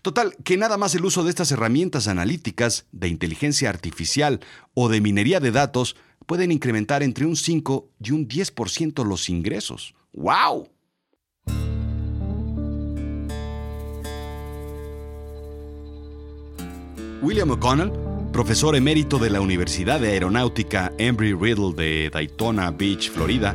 Total, 0.00 0.34
que 0.44 0.56
nada 0.56 0.78
más 0.78 0.94
el 0.94 1.04
uso 1.04 1.24
de 1.24 1.30
estas 1.30 1.50
herramientas 1.52 2.08
analíticas 2.08 2.86
de 2.92 3.08
inteligencia 3.08 3.68
artificial 3.68 4.40
o 4.74 4.88
de 4.88 5.00
minería 5.00 5.40
de 5.40 5.50
datos 5.50 5.96
pueden 6.26 6.52
incrementar 6.52 7.02
entre 7.02 7.26
un 7.26 7.36
5 7.36 7.90
y 8.02 8.12
un 8.12 8.28
10% 8.28 9.04
los 9.04 9.28
ingresos. 9.28 9.94
¡Wow! 10.12 10.68
William 17.22 17.50
O'Connell, 17.50 17.92
profesor 18.32 18.74
emérito 18.74 19.18
de 19.18 19.30
la 19.30 19.40
Universidad 19.40 20.00
de 20.00 20.08
Aeronáutica 20.08 20.92
Embry-Riddle 20.98 21.72
de 21.74 22.10
Daytona 22.10 22.72
Beach, 22.72 23.10
Florida, 23.10 23.54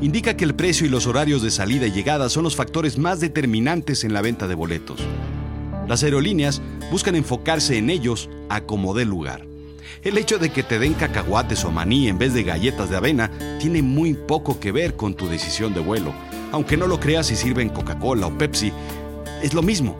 indica 0.00 0.36
que 0.36 0.44
el 0.44 0.54
precio 0.54 0.86
y 0.86 0.90
los 0.90 1.06
horarios 1.06 1.42
de 1.42 1.50
salida 1.50 1.86
y 1.86 1.92
llegada 1.92 2.28
son 2.28 2.44
los 2.44 2.56
factores 2.56 2.98
más 2.98 3.20
determinantes 3.20 4.04
en 4.04 4.12
la 4.12 4.22
venta 4.22 4.46
de 4.46 4.54
boletos. 4.54 5.00
Las 5.88 6.02
aerolíneas 6.02 6.60
buscan 6.90 7.16
enfocarse 7.16 7.78
en 7.78 7.90
ellos 7.90 8.28
a 8.48 8.60
como 8.62 8.94
dé 8.94 9.04
lugar. 9.04 9.46
El 10.02 10.16
hecho 10.16 10.38
de 10.38 10.50
que 10.50 10.62
te 10.62 10.78
den 10.78 10.94
cacahuates 10.94 11.64
o 11.64 11.72
maní 11.72 12.08
en 12.08 12.18
vez 12.18 12.32
de 12.32 12.44
galletas 12.44 12.90
de 12.90 12.96
avena 12.96 13.30
tiene 13.58 13.82
muy 13.82 14.14
poco 14.14 14.60
que 14.60 14.70
ver 14.70 14.94
con 14.94 15.14
tu 15.14 15.28
decisión 15.28 15.74
de 15.74 15.80
vuelo. 15.80 16.12
Aunque 16.52 16.76
no 16.76 16.86
lo 16.86 17.00
creas 17.00 17.26
si 17.26 17.36
sirven 17.36 17.68
Coca-Cola 17.68 18.26
o 18.28 18.38
Pepsi, 18.38 18.72
es 19.42 19.54
lo 19.54 19.62
mismo. 19.62 19.96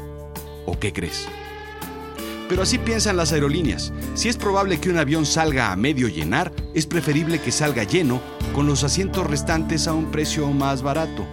¿O 0.67 0.79
qué 0.79 0.93
crees? 0.93 1.27
Pero 2.49 2.63
así 2.63 2.79
piensan 2.79 3.17
las 3.17 3.33
aerolíneas. 3.33 3.93
Si 4.15 4.29
es 4.29 4.37
probable 4.37 4.81
que 4.81 4.91
un 4.91 4.99
avión 4.99 5.27
salga 5.27 5.71
a 5.71 5.77
medio 5.77 6.09
llenar, 6.09 6.53
es 6.75 6.87
preferible 6.87 7.41
que 7.41 7.53
salga 7.53 7.85
lleno 7.85 8.21
con 8.55 8.67
los 8.67 8.85
asientos 8.85 9.27
restantes 9.27 9.87
a 9.87 9.93
un 9.93 10.11
precio 10.11 10.49
más 10.49 10.83
barato. 10.83 11.27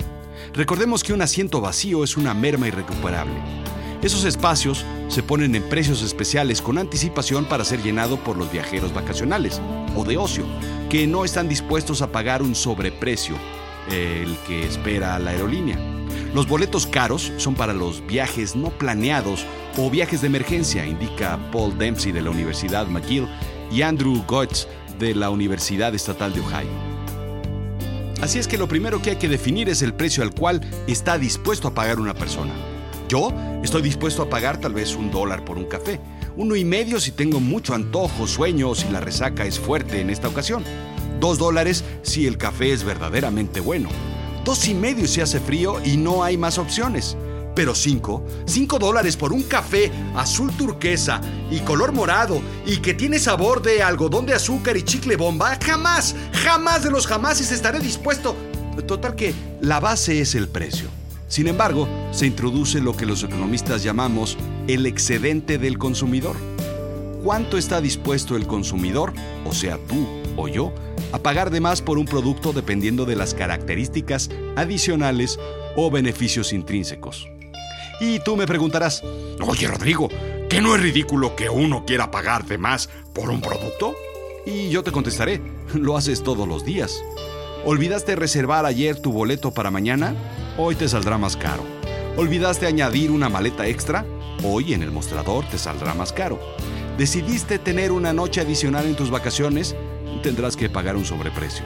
Recordemos 0.54 1.04
que 1.04 1.14
un 1.14 1.22
asiento 1.22 1.62
vacío 1.62 2.04
es 2.04 2.18
una 2.18 2.34
merma 2.34 2.68
irrecuperable. 2.68 3.34
Esos 4.02 4.26
espacios 4.26 4.86
se 5.08 5.24
ponen 5.24 5.56
en 5.56 5.64
precios 5.64 6.02
especiales 6.02 6.62
con 6.62 6.78
anticipación 6.78 7.46
para 7.46 7.64
ser 7.64 7.82
llenado 7.82 8.18
por 8.18 8.38
los 8.38 8.52
viajeros 8.52 8.94
vacacionales 8.94 9.62
o 9.96 10.04
de 10.04 10.18
ocio, 10.18 10.46
que 10.90 11.08
no 11.08 11.26
están 11.26 11.48
dispuestos 11.48 12.02
a 12.02 12.12
pagar 12.12 12.44
un 12.44 12.56
sobreprecio, 12.56 13.36
el 13.90 14.38
que 14.48 14.66
espera 14.66 15.18
la 15.20 15.32
aerolínea. 15.32 15.95
Los 16.34 16.48
boletos 16.48 16.86
caros 16.86 17.32
son 17.38 17.56
para 17.56 17.74
los 17.74 18.06
viajes 18.06 18.56
no 18.56 18.70
planeados 18.70 19.46
o 19.78 19.90
viajes 19.90 20.22
de 20.22 20.28
emergencia, 20.28 20.86
indica 20.86 21.40
Paul 21.52 21.78
Dempsey 21.78 22.12
de 22.12 22.22
la 22.22 22.30
Universidad 22.30 22.88
McGill 22.88 23.28
y 23.72 23.82
Andrew 23.82 24.24
Goetz 24.28 24.68
de 25.00 25.14
la 25.14 25.30
Universidad 25.30 25.94
Estatal 25.94 26.34
de 26.34 26.42
Ohio. 26.42 26.96
Así 28.22 28.40
es 28.40 28.48
que 28.48 28.58
lo 28.58 28.68
primero 28.68 29.02
que 29.02 29.12
hay 29.12 29.16
que 29.18 29.28
definir 29.28 29.70
es 29.70 29.82
el 29.82 29.94
precio 29.94 30.24
al 30.24 30.34
cual 30.34 30.62
está 30.88 31.18
dispuesto 31.18 31.68
a 31.68 31.74
pagar 31.74 32.00
una 32.00 32.14
persona. 32.14 32.54
Yo 33.08 33.32
estoy 33.64 33.82
dispuesto 33.82 34.24
a 34.24 34.30
pagar 34.30 34.60
tal 34.60 34.74
vez 34.74 34.96
un 34.96 35.12
dólar 35.12 35.46
por 35.46 35.58
un 35.58 35.66
café, 35.66 36.00
uno 36.38 36.56
y 36.56 36.66
medio 36.66 37.00
si 37.00 37.12
tengo 37.12 37.40
mucho 37.40 37.76
antojo, 37.76 38.28
sueño 38.28 38.70
o 38.70 38.76
si 38.76 38.90
la 38.90 39.00
resaca 39.00 39.46
es 39.46 39.60
fuerte 39.60 40.02
en 40.02 40.10
esta 40.10 40.28
ocasión, 40.28 40.64
dos 41.20 41.38
dólares 41.38 41.84
si 42.02 42.26
el 42.26 42.38
café 42.38 42.72
es 42.72 42.84
verdaderamente 42.84 43.60
bueno, 43.60 43.90
dos 44.46 44.68
y 44.68 44.76
medio 44.76 45.08
si 45.08 45.20
hace 45.20 45.42
frío 45.42 45.82
y 45.84 45.98
no 45.98 46.24
hay 46.24 46.38
más 46.38 46.58
opciones. 46.58 47.18
Pero 47.56 47.74
5, 47.74 48.24
5 48.46 48.80
dólares 48.80 49.18
por 49.18 49.34
un 49.34 49.44
café 49.44 49.92
azul 50.16 50.52
turquesa 50.56 51.20
y 51.50 51.60
color 51.60 51.94
morado 51.94 52.42
y 52.66 52.78
que 52.78 52.94
tiene 52.94 53.18
sabor 53.18 53.62
de 53.62 53.82
algodón 53.82 54.26
de 54.26 54.34
azúcar 54.34 54.78
y 54.78 54.84
chicle 54.84 55.16
bomba, 55.16 55.58
jamás, 55.62 56.16
jamás 56.34 56.84
de 56.84 56.92
los 56.92 57.08
jamases 57.08 57.52
estaré 57.52 57.80
dispuesto. 57.80 58.36
Total 58.88 59.16
que 59.16 59.34
la 59.62 59.80
base 59.80 60.22
es 60.22 60.36
el 60.36 60.48
precio. 60.48 60.90
Sin 61.28 61.48
embargo, 61.48 61.88
se 62.12 62.28
introduce 62.28 62.82
lo 62.82 62.96
que 62.96 63.06
los 63.06 63.24
economistas 63.24 63.84
llamamos 63.84 64.38
el 64.68 64.86
excedente 64.86 65.58
del 65.58 65.78
consumidor. 65.78 66.36
¿Cuánto 67.24 67.58
está 67.58 67.82
dispuesto 67.82 68.36
el 68.36 68.46
consumidor, 68.46 69.14
o 69.46 69.54
sea 69.54 69.80
tú 69.88 70.08
o 70.38 70.48
yo, 70.48 70.74
a 71.16 71.24
pagar 71.24 71.50
de 71.50 71.62
más 71.62 71.82
por 71.82 71.98
un 71.98 72.06
producto 72.06 72.52
dependiendo 72.52 73.06
de 73.06 73.16
las 73.16 73.34
características 73.34 74.30
adicionales 74.56 75.40
o 75.76 75.90
beneficios 75.90 76.52
intrínsecos? 76.52 77.28
Y 78.02 78.20
tú 78.20 78.36
me 78.36 78.46
preguntarás, 78.46 79.02
oye 79.40 79.68
Rodrigo, 79.68 80.10
¿qué 80.50 80.62
no 80.62 80.76
es 80.76 80.82
ridículo 80.82 81.36
que 81.36 81.50
uno 81.50 81.86
quiera 81.86 82.12
pagar 82.12 82.46
de 82.46 82.58
más 82.58 82.90
por 83.14 83.30
un 83.30 83.40
producto? 83.40 83.96
Y 84.46 84.70
yo 84.70 84.84
te 84.84 84.92
contestaré, 84.92 85.42
lo 85.74 85.96
haces 85.96 86.22
todos 86.22 86.48
los 86.48 86.66
días. 86.66 87.02
¿Olvidaste 87.64 88.16
reservar 88.16 88.66
ayer 88.66 89.00
tu 89.00 89.12
boleto 89.12 89.52
para 89.52 89.72
mañana? 89.72 90.14
Hoy 90.58 90.76
te 90.76 90.90
saldrá 90.90 91.18
más 91.18 91.38
caro. 91.38 91.64
¿Olvidaste 92.18 92.68
añadir 92.68 93.10
una 93.10 93.30
maleta 93.30 93.68
extra? 93.68 94.06
Hoy 94.44 94.74
en 94.74 94.84
el 94.84 94.92
mostrador 94.92 95.46
te 95.50 95.58
saldrá 95.58 95.94
más 95.94 96.12
caro. 96.12 96.40
¿Decidiste 96.98 97.58
tener 97.58 97.92
una 97.92 98.14
noche 98.14 98.42
adicional 98.42 98.86
en 98.86 98.96
tus 98.96 99.10
vacaciones? 99.10 99.76
Tendrás 100.26 100.58
que 100.58 100.70
pagar 100.70 100.96
un 100.96 101.06
sobreprecio. 101.06 101.64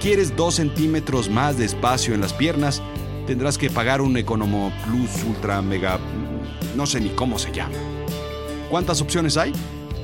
¿Quieres 0.00 0.34
dos 0.34 0.54
centímetros 0.54 1.28
más 1.28 1.58
de 1.58 1.66
espacio 1.66 2.14
en 2.14 2.22
las 2.22 2.32
piernas? 2.32 2.80
tendrás 3.26 3.58
que 3.58 3.68
pagar 3.68 4.00
un 4.00 4.16
Economo 4.16 4.72
Plus 4.86 5.22
Ultra 5.24 5.60
Mega... 5.60 5.98
no 6.74 6.86
sé 6.86 6.98
ni 6.98 7.10
cómo 7.10 7.38
se 7.38 7.52
llama. 7.52 7.74
¿Cuántas 8.70 9.02
opciones 9.02 9.36
hay? 9.36 9.52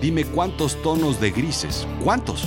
Dime 0.03 0.27
cuántos 0.27 0.77
tonos 0.83 1.23
de 1.23 1.31
grises. 1.31 1.87
¿Cuántos? 2.05 2.45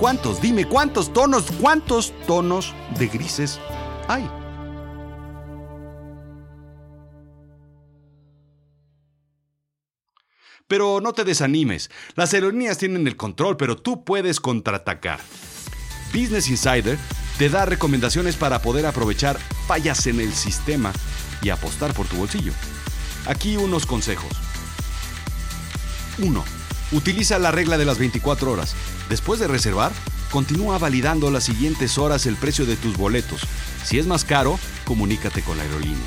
¿Cuántos? 0.00 0.40
Dime 0.42 0.64
cuántos 0.64 1.12
tonos, 1.12 1.44
cuántos 1.60 2.12
tonos 2.26 2.74
de 2.98 3.06
grises 3.06 3.60
hay. 4.08 4.28
Pero 10.66 11.00
no 11.00 11.12
te 11.12 11.24
desanimes. 11.24 11.90
Las 12.14 12.32
aerolíneas 12.32 12.78
tienen 12.78 13.06
el 13.06 13.16
control, 13.16 13.56
pero 13.56 13.76
tú 13.76 14.04
puedes 14.04 14.40
contraatacar. 14.40 15.20
Business 16.12 16.48
Insider 16.48 16.98
te 17.38 17.48
da 17.48 17.66
recomendaciones 17.66 18.36
para 18.36 18.62
poder 18.62 18.86
aprovechar 18.86 19.38
fallas 19.66 20.06
en 20.06 20.20
el 20.20 20.32
sistema 20.32 20.92
y 21.42 21.50
apostar 21.50 21.92
por 21.92 22.06
tu 22.06 22.16
bolsillo. 22.16 22.52
Aquí 23.26 23.56
unos 23.56 23.84
consejos. 23.84 24.30
1. 26.18 26.44
Utiliza 26.92 27.38
la 27.38 27.50
regla 27.50 27.76
de 27.76 27.84
las 27.84 27.98
24 27.98 28.50
horas. 28.52 28.74
Después 29.08 29.40
de 29.40 29.48
reservar, 29.48 29.92
continúa 30.30 30.78
validando 30.78 31.30
las 31.30 31.44
siguientes 31.44 31.98
horas 31.98 32.26
el 32.26 32.36
precio 32.36 32.64
de 32.64 32.76
tus 32.76 32.96
boletos. 32.96 33.42
Si 33.84 33.98
es 33.98 34.06
más 34.06 34.24
caro, 34.24 34.58
comunícate 34.84 35.42
con 35.42 35.56
la 35.58 35.64
aerolínea. 35.64 36.06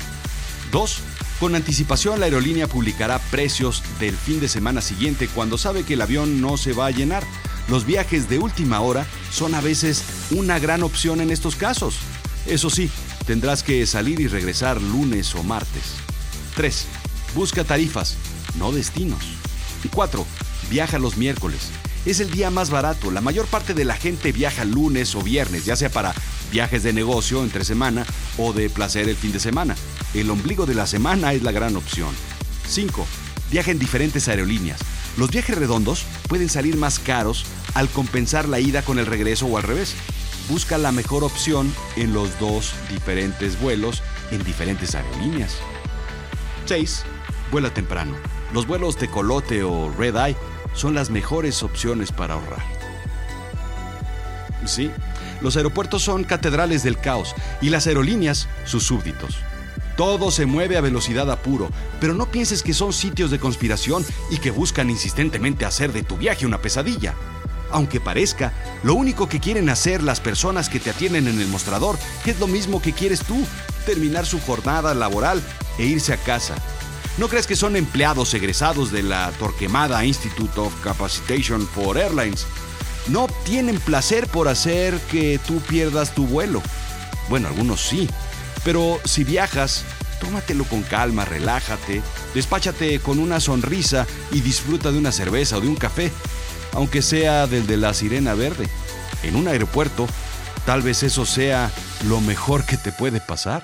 2. 0.72 1.02
Con 1.40 1.54
anticipación 1.54 2.18
la 2.18 2.26
aerolínea 2.26 2.66
publicará 2.66 3.18
precios 3.30 3.82
del 4.00 4.16
fin 4.16 4.40
de 4.40 4.48
semana 4.48 4.80
siguiente 4.80 5.28
cuando 5.28 5.56
sabe 5.56 5.84
que 5.84 5.94
el 5.94 6.02
avión 6.02 6.40
no 6.40 6.56
se 6.56 6.72
va 6.72 6.86
a 6.86 6.90
llenar 6.90 7.24
los 7.68 7.84
viajes 7.84 8.30
de 8.30 8.38
última 8.38 8.80
hora 8.80 9.06
son 9.30 9.54
a 9.54 9.60
veces 9.60 10.02
una 10.30 10.58
gran 10.58 10.82
opción 10.82 11.20
en 11.20 11.30
estos 11.30 11.54
casos. 11.54 11.96
Eso 12.46 12.70
sí, 12.70 12.90
tendrás 13.26 13.62
que 13.62 13.84
salir 13.86 14.20
y 14.20 14.26
regresar 14.26 14.80
lunes 14.80 15.34
o 15.34 15.42
martes. 15.42 15.96
3. 16.56 16.86
Busca 17.34 17.64
tarifas, 17.64 18.16
no 18.58 18.72
destinos. 18.72 19.22
Y 19.84 19.88
4. 19.88 20.24
Viaja 20.70 20.98
los 20.98 21.18
miércoles. 21.18 21.68
Es 22.06 22.20
el 22.20 22.30
día 22.30 22.50
más 22.50 22.70
barato. 22.70 23.10
La 23.10 23.20
mayor 23.20 23.46
parte 23.46 23.74
de 23.74 23.84
la 23.84 23.96
gente 23.96 24.32
viaja 24.32 24.64
lunes 24.64 25.14
o 25.14 25.20
viernes, 25.20 25.66
ya 25.66 25.76
sea 25.76 25.90
para 25.90 26.14
viajes 26.50 26.82
de 26.82 26.92
negocio 26.92 27.42
entre 27.42 27.64
semana 27.64 28.06
o 28.36 28.52
de 28.52 28.70
placer 28.70 29.08
el 29.08 29.16
fin 29.16 29.32
de 29.32 29.40
semana. 29.40 29.76
El 30.14 30.30
ombligo 30.30 30.66
de 30.66 30.74
la 30.74 30.86
semana 30.86 31.32
es 31.32 31.42
la 31.42 31.52
gran 31.52 31.76
opción. 31.76 32.14
5. 32.66 33.06
Viaja 33.50 33.70
en 33.70 33.78
diferentes 33.78 34.28
aerolíneas. 34.28 34.80
Los 35.16 35.30
viajes 35.30 35.56
redondos 35.56 36.04
pueden 36.28 36.48
salir 36.48 36.76
más 36.76 36.98
caros 36.98 37.44
al 37.74 37.88
compensar 37.88 38.48
la 38.48 38.60
ida 38.60 38.82
con 38.82 38.98
el 38.98 39.06
regreso 39.06 39.46
o 39.46 39.56
al 39.56 39.64
revés. 39.64 39.94
Busca 40.48 40.78
la 40.78 40.92
mejor 40.92 41.24
opción 41.24 41.72
en 41.96 42.14
los 42.14 42.38
dos 42.38 42.72
diferentes 42.88 43.60
vuelos 43.60 44.02
en 44.30 44.42
diferentes 44.44 44.94
aerolíneas. 44.94 45.56
6. 46.66 47.04
Vuela 47.50 47.72
temprano. 47.72 48.14
Los 48.52 48.66
vuelos 48.66 48.98
de 48.98 49.08
Colote 49.08 49.62
o 49.62 49.92
Red 49.98 50.16
Eye 50.16 50.36
son 50.74 50.94
las 50.94 51.10
mejores 51.10 51.62
opciones 51.62 52.12
para 52.12 52.34
ahorrar. 52.34 52.62
Sí, 54.66 54.90
los 55.40 55.56
aeropuertos 55.56 56.02
son 56.02 56.24
catedrales 56.24 56.82
del 56.82 56.98
caos 56.98 57.34
y 57.60 57.70
las 57.70 57.86
aerolíneas 57.86 58.48
sus 58.64 58.84
súbditos. 58.84 59.36
Todo 59.96 60.30
se 60.30 60.46
mueve 60.46 60.76
a 60.76 60.80
velocidad 60.80 61.30
apuro, 61.30 61.70
pero 62.00 62.14
no 62.14 62.30
pienses 62.30 62.62
que 62.62 62.72
son 62.72 62.92
sitios 62.92 63.30
de 63.30 63.40
conspiración 63.40 64.06
y 64.30 64.38
que 64.38 64.52
buscan 64.52 64.90
insistentemente 64.90 65.64
hacer 65.64 65.92
de 65.92 66.04
tu 66.04 66.16
viaje 66.16 66.46
una 66.46 66.62
pesadilla. 66.62 67.14
Aunque 67.70 68.00
parezca, 68.00 68.52
lo 68.82 68.94
único 68.94 69.28
que 69.28 69.40
quieren 69.40 69.68
hacer 69.68 70.02
las 70.02 70.20
personas 70.20 70.68
que 70.68 70.80
te 70.80 70.90
atienden 70.90 71.26
en 71.28 71.40
el 71.40 71.48
mostrador 71.48 71.98
es 72.24 72.38
lo 72.38 72.46
mismo 72.46 72.80
que 72.80 72.92
quieres 72.92 73.20
tú, 73.20 73.44
terminar 73.86 74.24
su 74.24 74.40
jornada 74.40 74.94
laboral 74.94 75.42
e 75.78 75.86
irse 75.86 76.12
a 76.12 76.16
casa. 76.16 76.54
¿No 77.18 77.28
crees 77.28 77.48
que 77.48 77.56
son 77.56 77.74
empleados 77.74 78.32
egresados 78.34 78.92
de 78.92 79.02
la 79.02 79.32
Torquemada 79.32 80.04
Institute 80.04 80.60
of 80.60 80.72
Capacitation 80.82 81.66
for 81.66 81.98
Airlines? 81.98 82.46
No 83.08 83.26
tienen 83.44 83.80
placer 83.80 84.26
por 84.26 84.48
hacer 84.48 84.98
que 85.10 85.40
tú 85.46 85.60
pierdas 85.60 86.14
tu 86.14 86.26
vuelo. 86.26 86.62
Bueno, 87.30 87.48
algunos 87.48 87.80
sí, 87.80 88.08
pero 88.64 89.00
si 89.04 89.24
viajas, 89.24 89.84
tómatelo 90.20 90.64
con 90.64 90.82
calma, 90.82 91.24
relájate, 91.24 92.02
despáchate 92.34 93.00
con 93.00 93.18
una 93.18 93.40
sonrisa 93.40 94.06
y 94.30 94.40
disfruta 94.40 94.92
de 94.92 94.98
una 94.98 95.12
cerveza 95.12 95.56
o 95.56 95.60
de 95.60 95.68
un 95.68 95.76
café, 95.76 96.12
aunque 96.74 97.00
sea 97.00 97.46
del 97.46 97.66
de 97.66 97.78
la 97.78 97.94
sirena 97.94 98.34
verde. 98.34 98.68
En 99.22 99.36
un 99.36 99.48
aeropuerto, 99.48 100.06
tal 100.66 100.82
vez 100.82 101.02
eso 101.02 101.24
sea 101.24 101.70
lo 102.08 102.20
mejor 102.20 102.66
que 102.66 102.76
te 102.76 102.92
puede 102.92 103.20
pasar. 103.20 103.62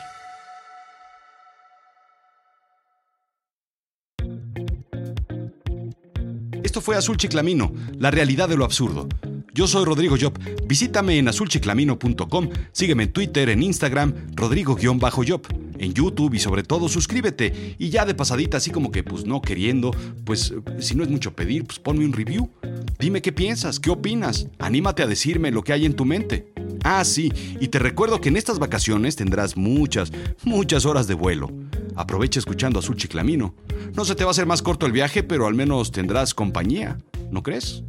Esto 6.62 6.80
fue 6.80 6.96
Azul 6.96 7.18
Chiclamino, 7.18 7.72
la 7.98 8.10
realidad 8.10 8.48
de 8.48 8.56
lo 8.56 8.64
absurdo. 8.64 9.06
Yo 9.54 9.68
soy 9.68 9.84
Rodrigo 9.84 10.16
Job. 10.20 10.36
Visítame 10.66 11.16
en 11.16 11.28
azulchiclamino.com, 11.28 12.48
sígueme 12.72 13.04
en 13.04 13.12
Twitter, 13.12 13.48
en 13.48 13.62
Instagram, 13.62 14.12
Rodrigo-Job, 14.34 15.46
en 15.78 15.94
YouTube 15.94 16.34
y 16.34 16.40
sobre 16.40 16.64
todo 16.64 16.88
suscríbete. 16.88 17.76
Y 17.78 17.90
ya 17.90 18.04
de 18.04 18.16
pasadita, 18.16 18.56
así 18.56 18.72
como 18.72 18.90
que 18.90 19.04
pues 19.04 19.26
no 19.26 19.40
queriendo, 19.40 19.92
pues 20.24 20.52
si 20.80 20.96
no 20.96 21.04
es 21.04 21.08
mucho 21.08 21.36
pedir, 21.36 21.66
pues 21.66 21.78
ponme 21.78 22.04
un 22.04 22.12
review. 22.12 22.50
Dime 22.98 23.22
qué 23.22 23.30
piensas, 23.30 23.78
qué 23.78 23.90
opinas, 23.90 24.48
anímate 24.58 25.04
a 25.04 25.06
decirme 25.06 25.52
lo 25.52 25.62
que 25.62 25.72
hay 25.72 25.86
en 25.86 25.94
tu 25.94 26.04
mente. 26.04 26.52
Ah, 26.82 27.04
sí, 27.04 27.32
y 27.60 27.68
te 27.68 27.78
recuerdo 27.78 28.20
que 28.20 28.30
en 28.30 28.36
estas 28.36 28.58
vacaciones 28.58 29.14
tendrás 29.14 29.56
muchas, 29.56 30.10
muchas 30.42 30.84
horas 30.84 31.06
de 31.06 31.14
vuelo. 31.14 31.52
Aprovecha 31.94 32.40
escuchando 32.40 32.80
Azul 32.80 32.96
Chiclamino. 32.96 33.54
No 33.94 34.04
se 34.04 34.16
te 34.16 34.24
va 34.24 34.30
a 34.30 34.32
hacer 34.32 34.46
más 34.46 34.62
corto 34.62 34.84
el 34.84 34.90
viaje, 34.90 35.22
pero 35.22 35.46
al 35.46 35.54
menos 35.54 35.92
tendrás 35.92 36.34
compañía, 36.34 36.98
¿no 37.30 37.44
crees? 37.44 37.84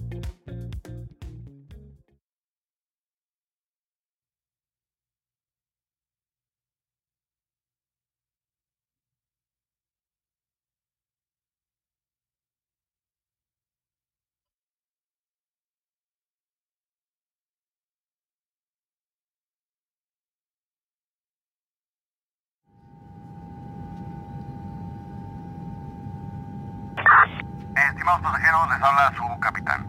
Estimados 28.06 28.34
pasajeros, 28.34 28.70
les 28.70 28.84
habla 28.84 29.12
su 29.18 29.40
capitán. 29.40 29.84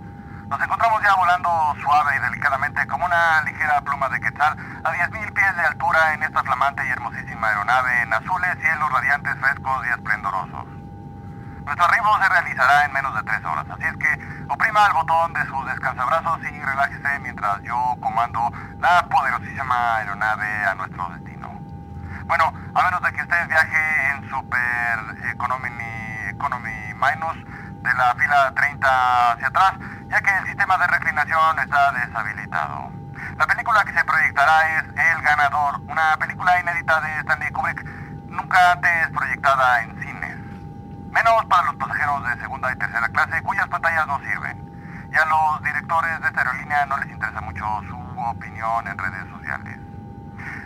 Nos 0.48 0.58
encontramos 0.62 1.02
ya 1.02 1.14
volando 1.16 1.50
suave 1.82 2.16
y 2.16 2.18
delicadamente 2.20 2.86
como 2.86 3.04
una 3.04 3.42
ligera 3.42 3.78
pluma 3.82 4.08
de 4.08 4.18
quetzal 4.18 4.56
a 4.84 4.90
10.000 4.90 5.34
pies 5.34 5.56
de 5.56 5.66
altura 5.66 6.14
en 6.14 6.22
esta 6.22 6.42
flamante 6.42 6.86
y 6.86 6.88
hermosísima 6.92 7.48
aeronave 7.48 8.00
en 8.00 8.14
azules 8.14 8.56
cielos 8.62 8.90
radiantes, 8.90 9.36
frescos 9.38 9.86
y 9.86 9.90
esplendorosos. 9.90 10.64
Nuestro 11.66 11.84
arribo 11.84 12.18
se 12.22 12.28
realizará 12.30 12.86
en 12.86 12.92
menos 12.94 13.14
de 13.16 13.22
tres 13.22 13.44
horas, 13.44 13.66
así 13.68 13.84
es 13.84 13.96
que 13.98 14.44
oprima 14.48 14.86
el 14.86 14.92
botón 14.94 15.34
de 15.34 15.44
sus 15.44 15.66
descansabrazos 15.66 16.38
y 16.40 16.58
relájese 16.58 17.18
mientras 17.20 17.62
yo 17.64 17.96
comando 18.00 18.50
la 18.78 19.06
poderosísima 19.10 19.96
aeronave 19.96 20.64
a 20.64 20.74
nuestro 20.74 21.06
destino. 21.10 21.52
Bueno, 22.24 22.50
a 22.74 22.82
menos 22.82 23.02
de 23.02 23.12
que 23.12 23.20
usted 23.20 23.48
viaje 23.48 24.08
en 24.08 24.30
Super 24.30 25.00
Economy, 25.34 25.68
economy 26.30 26.94
Minus 26.94 27.55
de 27.86 27.94
la 27.94 28.14
fila 28.16 28.52
30 28.52 29.32
hacia 29.32 29.46
atrás, 29.46 29.72
ya 30.08 30.20
que 30.20 30.36
el 30.38 30.46
sistema 30.46 30.76
de 30.76 30.86
reclinación 30.88 31.58
está 31.60 31.92
deshabilitado. 31.92 32.90
La 33.38 33.46
película 33.46 33.84
que 33.84 33.92
se 33.92 34.04
proyectará 34.04 34.68
es 34.76 34.84
El 34.96 35.22
Ganador, 35.22 35.80
una 35.86 36.16
película 36.18 36.58
inédita 36.60 37.00
de 37.00 37.18
Stanley 37.20 37.50
Kubrick, 37.52 37.84
nunca 38.26 38.72
antes 38.72 39.08
proyectada 39.10 39.82
en 39.82 40.02
cines. 40.02 40.36
Menos 41.12 41.44
para 41.46 41.62
los 41.62 41.76
pasajeros 41.76 42.28
de 42.28 42.40
segunda 42.40 42.72
y 42.72 42.76
tercera 42.76 43.08
clase, 43.08 43.42
cuyas 43.42 43.68
pantallas 43.68 44.06
no 44.08 44.18
sirven. 44.18 45.08
Y 45.12 45.16
a 45.16 45.24
los 45.24 45.62
directores 45.62 46.20
de 46.20 46.26
esta 46.26 46.40
aerolínea 46.40 46.86
no 46.86 46.98
les 46.98 47.08
interesa 47.08 47.40
mucho 47.40 47.64
su 47.88 48.20
opinión 48.20 48.88
en 48.88 48.98
redes 48.98 49.30
sociales. 49.30 49.78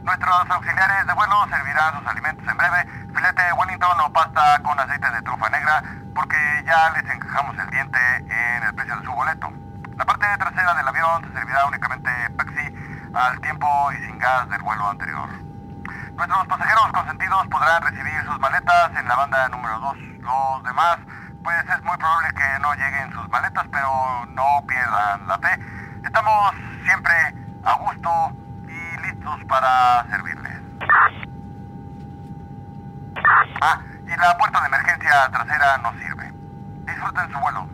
Nuestros 0.03 0.51
auxiliares 0.51 1.07
de 1.07 1.13
vuelo 1.13 1.47
servirán 1.51 1.99
sus 1.99 2.07
alimentos 2.07 2.49
en 2.49 2.57
breve, 2.57 2.87
filete 3.15 3.53
Wellington 3.53 4.01
o 4.01 4.13
pasta 4.13 4.59
con 4.63 4.79
aceite 4.81 5.11
de 5.11 5.23
trufa 5.23 5.51
negra, 5.51 5.83
porque 6.15 6.60
ya 6.71 6.89
les 6.91 7.05
encajamos 7.13 7.59
el 7.59 7.69
diente 7.71 7.99
en 8.17 8.63
el 8.63 8.73
precio 8.75 8.97
de 8.97 9.05
su 9.05 9.11
boleto. 9.11 9.53
La 9.99 10.05
parte 10.05 10.25
trasera 10.39 10.73
del 10.75 10.87
avión 10.87 11.25
se 11.25 11.33
servirá 11.33 11.67
únicamente 11.67 12.11
Pepsi 12.39 13.11
al 13.13 13.41
tiempo 13.41 13.91
y 13.91 13.97
sin 14.07 14.17
gas 14.19 14.49
del 14.49 14.63
vuelo 14.63 14.89
anterior. 14.89 15.29
Nuestros 16.15 16.47
pasajeros 16.47 16.93
consentidos 16.93 17.49
podrán 17.49 17.83
recibir 17.83 18.25
sus 18.25 18.39
maletas 18.39 18.91
en 18.97 19.09
la 19.09 19.17
banda 19.17 19.49
número 19.49 19.81
2. 19.81 19.97
Los 20.21 20.63
demás, 20.63 20.99
pues 21.43 21.59
es 21.69 21.83
muy 21.83 21.97
probable 21.97 22.29
que 22.35 22.59
no 22.61 22.73
lleguen 22.75 23.13
sus 23.15 23.29
maletas, 23.31 23.67
pero 23.73 24.27
no 24.29 24.65
pierdan 24.69 25.27
la 25.27 25.39
fe. 25.39 25.59
Estamos 26.05 26.55
siempre 26.85 27.15
a 27.65 27.73
gusto 27.75 28.33
y 28.69 29.09
listos 29.09 29.45
para 29.49 30.07
servirles. 30.09 30.61
Ah, 33.61 33.81
y 34.07 34.17
la 34.17 34.39
puerta 34.39 34.61
de 34.61 34.67
emergencia 34.67 35.31
trasera 35.33 35.79
no 35.79 35.91
sirve. 35.95 36.00
Disfruten 37.01 37.33
su 37.33 37.41
vuelo. 37.41 37.70